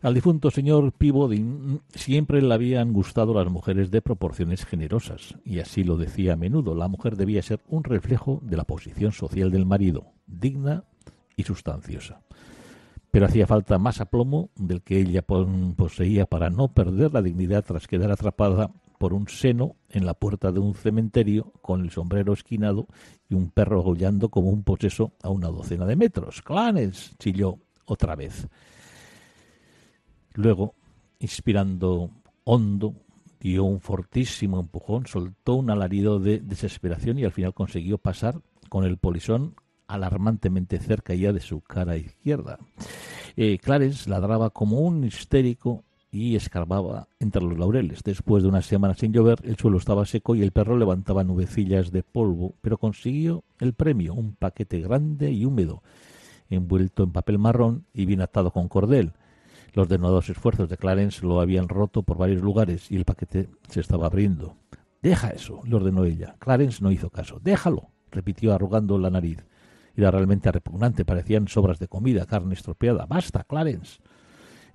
Al 0.00 0.14
difunto 0.14 0.50
señor 0.50 0.92
Peabody 0.92 1.80
siempre 1.94 2.42
le 2.42 2.52
habían 2.52 2.92
gustado 2.92 3.34
las 3.34 3.50
mujeres 3.50 3.90
de 3.90 4.02
proporciones 4.02 4.64
generosas, 4.64 5.36
y 5.44 5.60
así 5.60 5.84
lo 5.84 5.96
decía 5.96 6.32
a 6.32 6.36
menudo. 6.36 6.74
La 6.74 6.88
mujer 6.88 7.16
debía 7.16 7.42
ser 7.42 7.60
un 7.68 7.84
reflejo 7.84 8.40
de 8.42 8.56
la 8.56 8.64
posición 8.64 9.12
social 9.12 9.52
del 9.52 9.64
marido, 9.64 10.06
digna 10.26 10.84
y 11.36 11.44
sustanciosa 11.44 12.20
pero 13.12 13.26
hacía 13.26 13.46
falta 13.46 13.78
más 13.78 14.00
aplomo 14.00 14.48
del 14.56 14.80
que 14.80 14.98
ella 14.98 15.22
poseía 15.22 16.24
para 16.24 16.48
no 16.48 16.68
perder 16.68 17.12
la 17.12 17.20
dignidad 17.20 17.62
tras 17.62 17.86
quedar 17.86 18.10
atrapada 18.10 18.70
por 19.02 19.14
un 19.14 19.26
seno 19.26 19.74
en 19.90 20.06
la 20.06 20.14
puerta 20.14 20.52
de 20.52 20.60
un 20.60 20.76
cementerio 20.76 21.52
con 21.60 21.80
el 21.80 21.90
sombrero 21.90 22.34
esquinado 22.34 22.86
y 23.28 23.34
un 23.34 23.50
perro 23.50 23.82
aullando 23.82 24.28
como 24.28 24.50
un 24.50 24.62
poseso 24.62 25.10
a 25.24 25.28
una 25.28 25.48
docena 25.48 25.86
de 25.86 25.96
metros. 25.96 26.40
¡Clanes! 26.40 27.16
chilló 27.18 27.58
otra 27.84 28.14
vez. 28.14 28.46
Luego, 30.34 30.76
inspirando 31.18 32.10
hondo, 32.44 32.94
dio 33.40 33.64
un 33.64 33.80
fortísimo 33.80 34.60
empujón, 34.60 35.08
soltó 35.08 35.56
un 35.56 35.70
alarido 35.70 36.20
de 36.20 36.38
desesperación 36.38 37.18
y 37.18 37.24
al 37.24 37.32
final 37.32 37.54
consiguió 37.54 37.98
pasar 37.98 38.40
con 38.68 38.84
el 38.84 38.98
polisón 38.98 39.56
alarmantemente 39.88 40.78
cerca 40.78 41.12
ya 41.12 41.32
de 41.32 41.40
su 41.40 41.60
cara 41.60 41.96
izquierda. 41.96 42.60
Eh, 43.34 43.58
Clarence 43.58 44.08
ladraba 44.08 44.50
como 44.50 44.78
un 44.78 45.02
histérico 45.02 45.82
y 46.12 46.36
escarbaba 46.36 47.08
entre 47.18 47.42
los 47.42 47.58
laureles. 47.58 48.02
Después 48.04 48.42
de 48.42 48.50
una 48.50 48.60
semana 48.60 48.94
sin 48.94 49.12
llover, 49.12 49.38
el 49.44 49.56
suelo 49.56 49.78
estaba 49.78 50.04
seco 50.04 50.34
y 50.36 50.42
el 50.42 50.52
perro 50.52 50.76
levantaba 50.76 51.24
nubecillas 51.24 51.90
de 51.90 52.02
polvo, 52.02 52.54
pero 52.60 52.76
consiguió 52.76 53.42
el 53.58 53.72
premio, 53.72 54.12
un 54.12 54.34
paquete 54.34 54.80
grande 54.80 55.32
y 55.32 55.46
húmedo, 55.46 55.82
envuelto 56.50 57.02
en 57.02 57.12
papel 57.12 57.38
marrón 57.38 57.86
y 57.94 58.04
bien 58.04 58.20
atado 58.20 58.50
con 58.50 58.68
cordel. 58.68 59.14
Los 59.72 59.88
denudados 59.88 60.28
esfuerzos 60.28 60.68
de 60.68 60.76
Clarence 60.76 61.24
lo 61.24 61.40
habían 61.40 61.66
roto 61.68 62.02
por 62.02 62.18
varios 62.18 62.42
lugares 62.42 62.90
y 62.90 62.96
el 62.96 63.06
paquete 63.06 63.48
se 63.70 63.80
estaba 63.80 64.04
abriendo. 64.04 64.54
Deja 65.00 65.30
eso, 65.30 65.62
le 65.64 65.74
ordenó 65.74 66.04
ella. 66.04 66.36
Clarence 66.38 66.84
no 66.84 66.92
hizo 66.92 67.08
caso. 67.08 67.40
Déjalo, 67.42 67.88
repitió 68.10 68.52
arrugando 68.52 68.98
la 68.98 69.08
nariz. 69.08 69.38
Era 69.96 70.10
realmente 70.10 70.52
repugnante, 70.52 71.06
parecían 71.06 71.48
sobras 71.48 71.78
de 71.78 71.88
comida, 71.88 72.26
carne 72.26 72.52
estropeada. 72.52 73.06
¡Basta, 73.06 73.44
Clarence! 73.44 74.00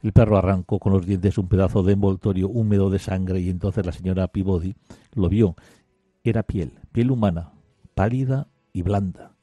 El 0.07 0.13
perro 0.13 0.37
arrancó 0.37 0.79
con 0.79 0.93
los 0.93 1.05
dientes 1.05 1.37
un 1.37 1.49
pedazo 1.49 1.83
de 1.83 1.91
envoltorio 1.91 2.47
húmedo 2.47 2.89
de 2.89 2.97
sangre 2.97 3.41
y 3.41 3.49
entonces 3.49 3.85
la 3.85 3.91
señora 3.91 4.29
Peabody 4.29 4.73
lo 5.13 5.27
vio. 5.27 5.57
Era 6.23 6.43
piel, 6.43 6.79
piel 6.93 7.11
humana, 7.11 7.51
pálida 7.93 8.47
y 8.71 8.83
blanda. 8.83 9.33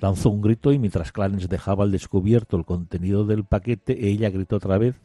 Lanzó 0.00 0.28
un 0.28 0.42
grito 0.42 0.70
y 0.70 0.78
mientras 0.78 1.12
Clarence 1.12 1.48
dejaba 1.48 1.84
al 1.84 1.92
descubierto 1.92 2.58
el 2.58 2.66
contenido 2.66 3.24
del 3.24 3.46
paquete, 3.46 4.06
ella 4.10 4.28
gritó 4.28 4.56
otra 4.56 4.76
vez 4.76 5.00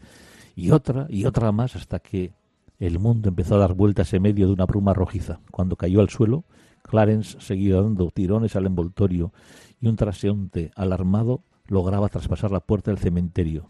y 0.58 0.72
otra 0.72 1.08
y 1.08 1.24
otra 1.24 1.54
más 1.54 1.78
hasta 1.78 2.00
que 2.00 2.34
el 2.78 3.00
mundo 3.00 3.30
empezó 3.30 3.56
a 3.56 3.60
dar 3.60 3.76
vueltas 3.76 4.13
en 4.13 4.24
medio 4.24 4.48
de 4.48 4.52
una 4.52 4.65
bruma 4.65 4.93
rojiza. 4.93 5.39
Cuando 5.52 5.78
cayó 5.78 6.02
al 6.02 6.10
suelo, 6.10 6.43
Clarence 6.82 7.39
seguía 7.39 7.82
dando 7.82 8.12
tirones 8.12 8.58
al 8.58 8.65
envoltorio 8.65 9.32
y 9.80 9.88
un 9.88 9.96
transeúnte 9.96 10.72
alarmado 10.76 11.43
lograba 11.67 12.10
traspasar 12.10 12.52
la 12.52 12.60
puerta 12.60 12.91
del 12.91 13.00
cementerio. 13.00 13.70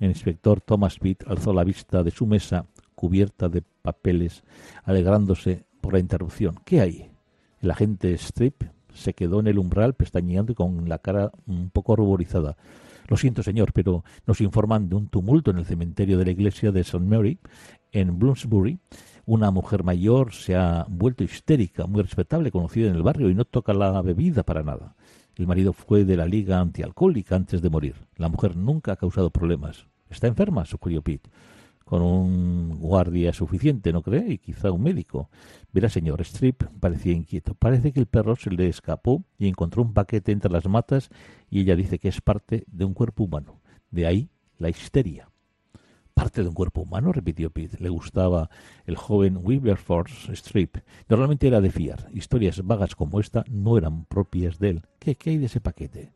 El 0.00 0.08
inspector 0.08 0.60
Thomas 0.60 0.98
Pitt 0.98 1.24
alzó 1.26 1.52
la 1.52 1.64
vista 1.64 2.02
de 2.02 2.10
su 2.10 2.26
mesa 2.26 2.66
cubierta 2.94 3.48
de 3.48 3.62
papeles, 3.82 4.42
alegrándose 4.84 5.64
por 5.80 5.92
la 5.92 5.98
interrupción. 5.98 6.56
¿Qué 6.64 6.80
hay? 6.80 7.10
El 7.60 7.70
agente 7.70 8.12
Strip 8.14 8.64
se 8.92 9.14
quedó 9.14 9.40
en 9.40 9.48
el 9.48 9.58
umbral 9.58 9.94
pestañeando 9.94 10.52
y 10.52 10.54
con 10.54 10.88
la 10.88 10.98
cara 10.98 11.32
un 11.46 11.70
poco 11.70 11.96
ruborizada. 11.96 12.56
Lo 13.08 13.16
siento, 13.16 13.42
señor, 13.42 13.72
pero 13.72 14.04
nos 14.26 14.40
informan 14.40 14.88
de 14.88 14.96
un 14.96 15.08
tumulto 15.08 15.50
en 15.50 15.58
el 15.58 15.66
cementerio 15.66 16.16
de 16.16 16.24
la 16.24 16.30
iglesia 16.30 16.72
de 16.72 16.80
St. 16.80 17.00
Mary, 17.00 17.38
en 17.92 18.18
Bloomsbury. 18.18 18.78
Una 19.26 19.50
mujer 19.50 19.84
mayor 19.84 20.32
se 20.32 20.54
ha 20.54 20.86
vuelto 20.88 21.24
histérica, 21.24 21.86
muy 21.86 22.02
respetable, 22.02 22.50
conocida 22.50 22.88
en 22.88 22.96
el 22.96 23.02
barrio, 23.02 23.28
y 23.28 23.34
no 23.34 23.44
toca 23.44 23.74
la 23.74 24.00
bebida 24.02 24.42
para 24.42 24.62
nada. 24.62 24.94
El 25.36 25.46
marido 25.46 25.72
fue 25.72 26.04
de 26.04 26.16
la 26.16 26.26
liga 26.26 26.60
antialcohólica 26.60 27.34
antes 27.34 27.60
de 27.60 27.70
morir. 27.70 27.94
La 28.16 28.28
mujer 28.28 28.56
nunca 28.56 28.92
ha 28.92 28.96
causado 28.96 29.30
problemas. 29.30 29.86
¿Está 30.08 30.28
enferma? 30.28 30.64
sugirió 30.64 31.02
Pete. 31.02 31.30
Con 31.84 32.02
un 32.02 32.78
guardia 32.78 33.32
suficiente, 33.32 33.92
¿no 33.92 34.02
cree? 34.02 34.32
Y 34.32 34.38
quizá 34.38 34.70
un 34.70 34.82
médico. 34.82 35.28
Verá, 35.72 35.88
señor, 35.88 36.20
Strip 36.22 36.62
parecía 36.80 37.12
inquieto. 37.12 37.54
Parece 37.54 37.92
que 37.92 38.00
el 38.00 38.06
perro 38.06 38.36
se 38.36 38.50
le 38.50 38.68
escapó 38.68 39.24
y 39.38 39.48
encontró 39.48 39.82
un 39.82 39.92
paquete 39.92 40.32
entre 40.32 40.50
las 40.50 40.66
matas 40.66 41.10
y 41.50 41.60
ella 41.60 41.76
dice 41.76 41.98
que 41.98 42.08
es 42.08 42.20
parte 42.20 42.64
de 42.68 42.84
un 42.84 42.94
cuerpo 42.94 43.24
humano. 43.24 43.60
De 43.90 44.06
ahí 44.06 44.30
la 44.56 44.70
histeria. 44.70 45.28
¿Parte 46.24 46.42
de 46.42 46.48
un 46.48 46.54
cuerpo 46.54 46.80
humano? 46.80 47.12
repitió 47.12 47.50
Pete. 47.50 47.76
Le 47.80 47.90
gustaba 47.90 48.48
el 48.86 48.96
joven 48.96 49.38
Wilberforce 49.42 50.32
Strip. 50.32 50.78
Normalmente 51.06 51.48
era 51.48 51.60
de 51.60 51.70
fiar. 51.70 52.08
Historias 52.14 52.64
vagas 52.64 52.96
como 52.96 53.20
esta 53.20 53.44
no 53.50 53.76
eran 53.76 54.06
propias 54.06 54.58
de 54.58 54.70
él. 54.70 54.82
¿Qué, 54.98 55.16
qué 55.16 55.28
hay 55.28 55.36
de 55.36 55.44
ese 55.44 55.60
paquete? 55.60 56.14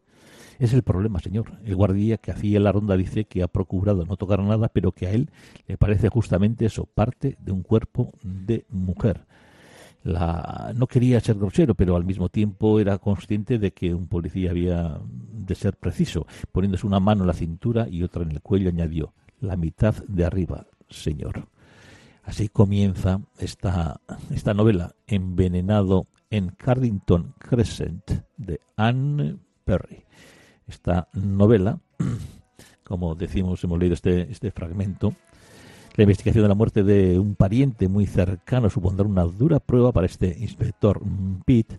Es 0.58 0.72
el 0.72 0.82
problema, 0.82 1.20
señor. 1.20 1.58
El 1.62 1.76
guardia 1.76 2.16
que 2.16 2.30
hacía 2.30 2.58
la 2.58 2.72
ronda 2.72 2.96
dice 2.96 3.26
que 3.26 3.42
ha 3.42 3.48
procurado 3.48 4.06
no 4.06 4.16
tocar 4.16 4.42
nada, 4.42 4.70
pero 4.70 4.92
que 4.92 5.08
a 5.08 5.10
él 5.10 5.28
le 5.66 5.76
parece 5.76 6.08
justamente 6.08 6.64
eso, 6.64 6.86
parte 6.86 7.36
de 7.38 7.52
un 7.52 7.62
cuerpo 7.62 8.14
de 8.22 8.64
mujer. 8.70 9.26
La... 10.04 10.72
No 10.74 10.86
quería 10.86 11.20
ser 11.20 11.36
grosero, 11.36 11.74
pero 11.74 11.96
al 11.96 12.06
mismo 12.06 12.30
tiempo 12.30 12.80
era 12.80 12.96
consciente 12.96 13.58
de 13.58 13.72
que 13.72 13.92
un 13.92 14.06
policía 14.06 14.52
había 14.52 15.02
de 15.04 15.54
ser 15.54 15.76
preciso. 15.76 16.26
Poniéndose 16.50 16.86
una 16.86 16.98
mano 16.98 17.24
en 17.24 17.26
la 17.26 17.34
cintura 17.34 17.86
y 17.90 18.02
otra 18.02 18.22
en 18.22 18.30
el 18.30 18.40
cuello, 18.40 18.70
añadió, 18.70 19.12
la 19.40 19.56
mitad 19.56 19.94
de 20.06 20.24
arriba, 20.24 20.66
señor. 20.88 21.48
Así 22.22 22.48
comienza 22.48 23.20
esta, 23.38 24.00
esta 24.30 24.54
novela, 24.54 24.94
Envenenado 25.06 26.06
en 26.30 26.50
Cardington 26.50 27.34
Crescent, 27.38 28.22
de 28.36 28.60
Anne 28.76 29.38
Perry. 29.64 30.04
Esta 30.66 31.08
novela, 31.14 31.80
como 32.84 33.14
decimos, 33.14 33.64
hemos 33.64 33.78
leído 33.78 33.94
este, 33.94 34.30
este 34.30 34.50
fragmento, 34.50 35.14
la 35.96 36.04
investigación 36.04 36.44
de 36.44 36.48
la 36.48 36.54
muerte 36.54 36.84
de 36.84 37.18
un 37.18 37.34
pariente 37.34 37.88
muy 37.88 38.06
cercano 38.06 38.70
supondrá 38.70 39.04
una 39.04 39.24
dura 39.24 39.58
prueba 39.58 39.90
para 39.90 40.06
este 40.06 40.36
inspector 40.38 41.02
Pitt 41.44 41.72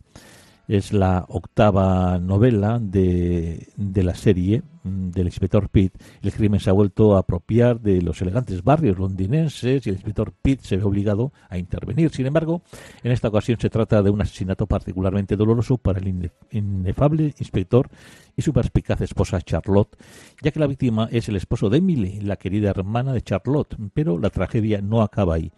es 0.70 0.94
la 0.94 1.26
octava 1.28 2.20
novela 2.20 2.78
de, 2.80 3.70
de, 3.76 4.04
la 4.04 4.14
serie 4.14 4.62
mm, 4.84 5.10
del 5.10 5.26
inspector 5.26 5.68
Pitt. 5.68 5.96
El 6.22 6.32
crimen 6.32 6.60
se 6.60 6.70
ha 6.70 6.74
vuelto 6.74 7.16
a 7.16 7.20
apropiar 7.20 7.82
de 7.82 8.04
los 8.04 8.22
elegantes 8.22 8.64
barrios 8.64 9.00
londinenses 9.00 9.86
y 9.86 9.90
el 9.90 9.96
inspector 9.96 10.32
Pitt 10.32 10.62
se 10.62 10.78
ve 10.78 10.84
obligado 10.84 11.34
a 11.50 11.58
intervenir. 11.58 12.12
Sin 12.12 12.28
embargo, 12.28 12.62
en 13.02 13.12
esta 13.12 13.30
ocasión 13.30 13.60
se 13.60 13.72
trata 13.72 14.04
de 14.04 14.12
un 14.12 14.22
asesinato 14.22 14.68
particularmente 14.68 15.36
doloroso 15.36 15.80
para 15.80 16.00
el 16.00 16.30
inefable 16.52 17.34
inspector 17.40 17.90
y 18.38 18.44
su 18.44 18.54
perspicaz 18.54 19.02
esposa 19.02 19.42
Charlotte, 19.42 19.98
ya 20.44 20.52
que 20.52 20.60
la 20.60 20.68
víctima 20.68 21.10
es 21.12 21.28
el 21.30 21.36
esposo 21.36 21.72
de 21.72 21.80
Emily, 21.80 22.22
la 22.22 22.36
querida 22.36 22.70
hermana 22.70 23.12
de 23.12 23.24
Charlotte. 23.24 23.76
Pero 23.96 24.20
la 24.20 24.30
tragedia 24.30 24.82
no 24.82 25.02
acaba 25.02 25.34
ahí 25.34 25.52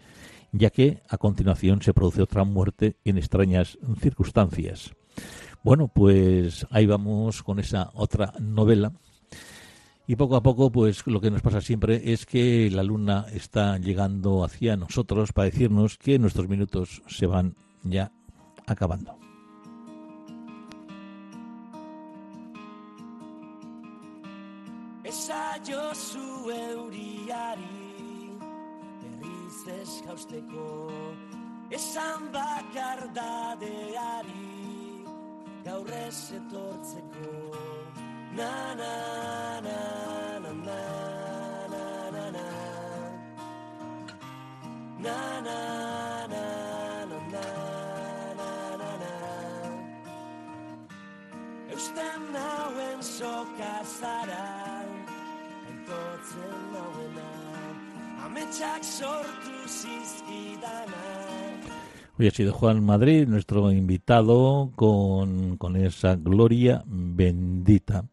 ya 0.53 0.69
que 0.69 1.01
a 1.07 1.17
continuación 1.17 1.81
se 1.81 1.93
produce 1.93 2.21
otra 2.21 2.43
muerte 2.43 2.97
en 3.05 3.17
extrañas 3.17 3.77
circunstancias. 4.01 4.93
Bueno, 5.63 5.87
pues 5.87 6.65
ahí 6.71 6.85
vamos 6.85 7.43
con 7.43 7.59
esa 7.59 7.91
otra 7.93 8.33
novela. 8.39 8.91
Y 10.07 10.15
poco 10.15 10.35
a 10.35 10.43
poco, 10.43 10.71
pues 10.71 11.05
lo 11.07 11.21
que 11.21 11.31
nos 11.31 11.41
pasa 11.41 11.61
siempre 11.61 12.11
es 12.11 12.25
que 12.25 12.69
la 12.71 12.83
luna 12.83 13.27
está 13.31 13.77
llegando 13.77 14.43
hacia 14.43 14.75
nosotros 14.75 15.31
para 15.31 15.45
decirnos 15.45 15.97
que 15.97 16.19
nuestros 16.19 16.49
minutos 16.49 17.01
se 17.07 17.27
van 17.27 17.55
ya 17.83 18.11
acabando. 18.65 19.17
Gaur 35.65 35.89
ez 36.07 36.31
etortzeko 36.37 37.31
na 38.37 38.73
na 38.79 38.93
na 39.65 39.79
na 40.43 40.53
na 40.65 40.79
na 41.73 41.85
na 42.13 42.25
na 42.31 42.47
na 45.05 45.19
na 45.45 45.59
na 46.31 46.45
na 47.13 47.43
na 48.39 48.47
na 48.81 48.91
na 49.03 49.13
Eusten 51.71 52.21
nauen 52.33 52.99
soka 53.03 53.73
zara 53.99 54.49
Aitortzen 55.67 56.59
nauena 56.73 57.31
Ametsak 58.25 58.83
sortu 58.83 59.57
zizkidana 59.67 61.50
Hoy 62.19 62.27
ha 62.27 62.31
sido 62.31 62.53
Juan 62.53 62.83
Madrid, 62.83 63.27
nuestro 63.27 63.71
invitado, 63.71 64.71
con, 64.75 65.57
con 65.57 65.77
esa 65.77 66.15
gloria 66.15 66.83
bendita. 66.85 68.05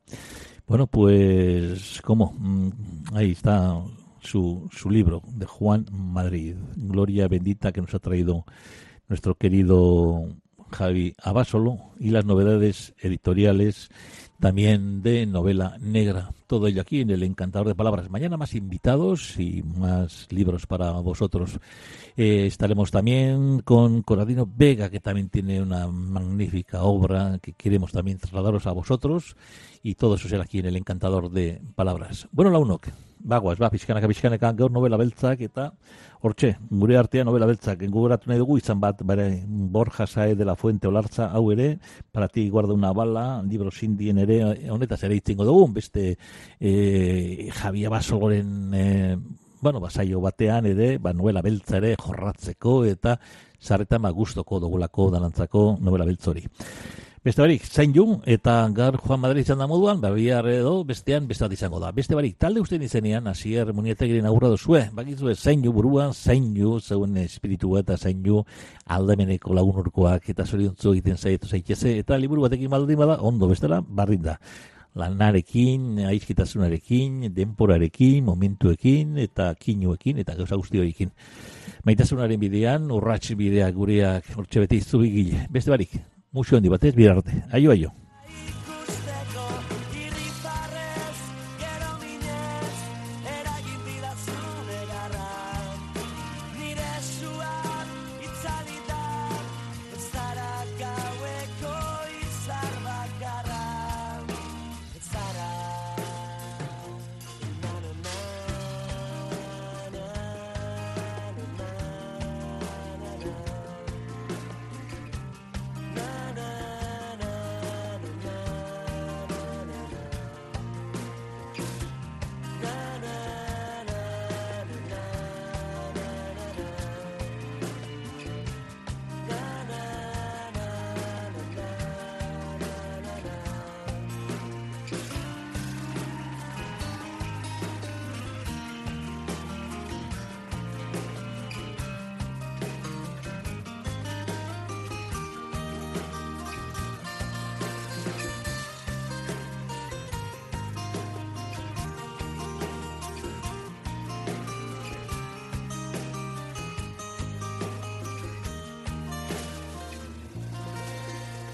Bueno, 0.66 0.86
pues, 0.86 2.00
¿cómo? 2.04 2.32
Mm, 2.38 2.70
ahí 3.14 3.32
está 3.32 3.82
su, 4.20 4.68
su 4.70 4.88
libro 4.88 5.22
de 5.26 5.46
Juan 5.46 5.86
Madrid, 5.90 6.54
Gloria 6.76 7.26
Bendita, 7.26 7.72
que 7.72 7.80
nos 7.80 7.92
ha 7.94 7.98
traído 7.98 8.44
nuestro 9.08 9.34
querido 9.34 10.28
Javi 10.70 11.14
Abásolo, 11.20 11.78
y 11.98 12.10
las 12.10 12.24
novedades 12.24 12.94
editoriales 13.00 13.88
también 14.40 15.02
de 15.02 15.26
novela 15.26 15.76
negra. 15.80 16.32
Todo 16.46 16.66
ello 16.66 16.80
aquí 16.80 17.00
en 17.00 17.10
el 17.10 17.22
Encantador 17.22 17.68
de 17.68 17.74
Palabras. 17.74 18.08
Mañana 18.08 18.36
más 18.36 18.54
invitados 18.54 19.38
y 19.38 19.62
más 19.62 20.26
libros 20.30 20.66
para 20.66 20.92
vosotros. 20.92 21.58
Eh, 22.16 22.46
estaremos 22.46 22.90
también 22.90 23.60
con 23.60 24.02
Coradino 24.02 24.48
Vega, 24.50 24.90
que 24.90 25.00
también 25.00 25.28
tiene 25.28 25.60
una 25.60 25.86
magnífica 25.88 26.82
obra 26.82 27.38
que 27.42 27.52
queremos 27.52 27.92
también 27.92 28.18
trasladaros 28.18 28.66
a 28.66 28.72
vosotros. 28.72 29.36
Y 29.82 29.94
todo 29.94 30.14
eso 30.14 30.28
será 30.28 30.44
aquí 30.44 30.58
en 30.58 30.66
el 30.66 30.76
Encantador 30.76 31.30
de 31.30 31.60
Palabras. 31.74 32.28
Bueno, 32.32 32.50
la 32.50 32.58
UNOC. 32.58 32.88
Bagoaz, 33.20 33.58
ba, 33.58 33.70
pixkanaka, 33.70 34.08
pixkanaka, 34.08 34.52
gaur 34.52 34.70
novela 34.70 34.96
beltzak, 34.96 35.40
eta 35.46 35.72
hortxe, 36.22 36.54
gure 36.70 36.96
artea 36.98 37.24
novela 37.24 37.46
beltzak, 37.46 37.82
gogoratu 37.90 38.30
nahi 38.30 38.38
dugu 38.38 38.58
izan 38.58 38.80
bat, 38.80 39.02
bare, 39.06 39.28
Borja 39.46 40.06
Sae 40.06 40.34
de 40.34 40.44
la 40.44 40.54
Fuente 40.56 40.88
Olartza, 40.88 41.30
hau 41.32 41.50
ere, 41.52 41.78
para 42.12 42.28
ti 42.28 42.48
guarda 42.48 42.74
una 42.74 42.92
bala, 42.92 43.42
libro 43.42 43.70
sindien 43.70 44.18
ere, 44.18 44.40
honetaz 44.70 45.02
ere 45.04 45.18
itzingo 45.18 45.44
dugu, 45.44 45.66
beste 45.80 46.16
e, 46.60 47.50
Javier 47.54 47.90
Basoloren, 47.90 48.74
e, 48.74 49.18
bueno, 49.60 49.80
basaio 49.80 50.20
batean 50.20 50.66
ere, 50.70 50.96
ba, 50.98 51.12
novela 51.12 51.42
beltza 51.42 51.78
ere 51.78 51.96
jorratzeko, 51.98 52.84
eta 52.86 53.18
zarretan 53.60 54.02
ba, 54.02 54.14
gustoko 54.14 54.60
dugulako 54.62 55.10
dalantzako 55.10 55.68
novela 55.80 56.06
beltzori. 56.06 56.46
Beste 57.24 57.42
barik, 57.42 57.64
zain 57.66 57.90
ju, 57.92 58.20
eta 58.30 58.52
gar 58.70 58.94
Juan 59.02 59.18
Madrid 59.18 59.42
izan 59.42 59.58
da 59.58 59.66
moduan, 59.66 59.98
ba, 60.00 60.12
bihar 60.14 60.46
edo 60.46 60.84
bestean 60.86 61.26
beste 61.26 61.48
izango 61.50 61.80
da. 61.82 61.90
Beste 61.90 62.14
barik, 62.14 62.36
talde 62.38 62.60
ustean 62.60 62.82
izenean, 62.82 63.26
asier 63.26 63.72
munietegiren 63.74 64.26
aurra 64.26 64.48
duzue, 64.52 64.84
bakizue, 64.94 65.34
zain 65.34 65.64
ju 65.64 65.72
buruan, 65.72 66.12
zain 66.14 66.54
ju, 66.54 66.78
zeuen 66.78 67.16
espiritu 67.16 67.76
eta 67.76 67.96
zain 67.96 68.22
ju, 68.22 68.44
aldemeneko 68.86 69.52
lagun 69.52 69.80
urkoak, 69.82 70.28
eta 70.30 70.46
zoriontzu 70.46 70.92
egiten 70.92 71.18
zaietu 71.18 71.48
zaitese, 71.48 71.96
eta 71.98 72.16
liburu 72.16 72.44
batekin 72.46 72.70
baldin 72.70 72.98
bada, 72.98 73.16
ondo 73.20 73.48
bestela, 73.48 73.80
barrin 73.82 74.22
da. 74.22 74.36
Lanarekin, 74.94 75.98
aizkitasunarekin, 76.06 77.32
denporarekin, 77.34 78.22
momentuekin, 78.24 79.18
eta 79.18 79.48
kinuekin, 79.58 80.22
eta 80.22 80.36
gauza 80.38 80.54
guztioekin. 80.54 81.10
Maitasunaren 81.84 82.38
bidean, 82.38 82.86
urratx 82.94 83.34
bideak 83.34 83.74
gureak, 83.74 84.30
hortxe 84.36 84.62
bete 84.62 84.78
izu 84.78 85.02
Beste 85.50 85.70
barik, 85.70 85.98
mucho 86.32 86.56
en 86.56 86.62
debates 86.62 86.94
virarte. 86.94 87.44
Ayo, 87.50 87.70
ayo. 87.70 87.92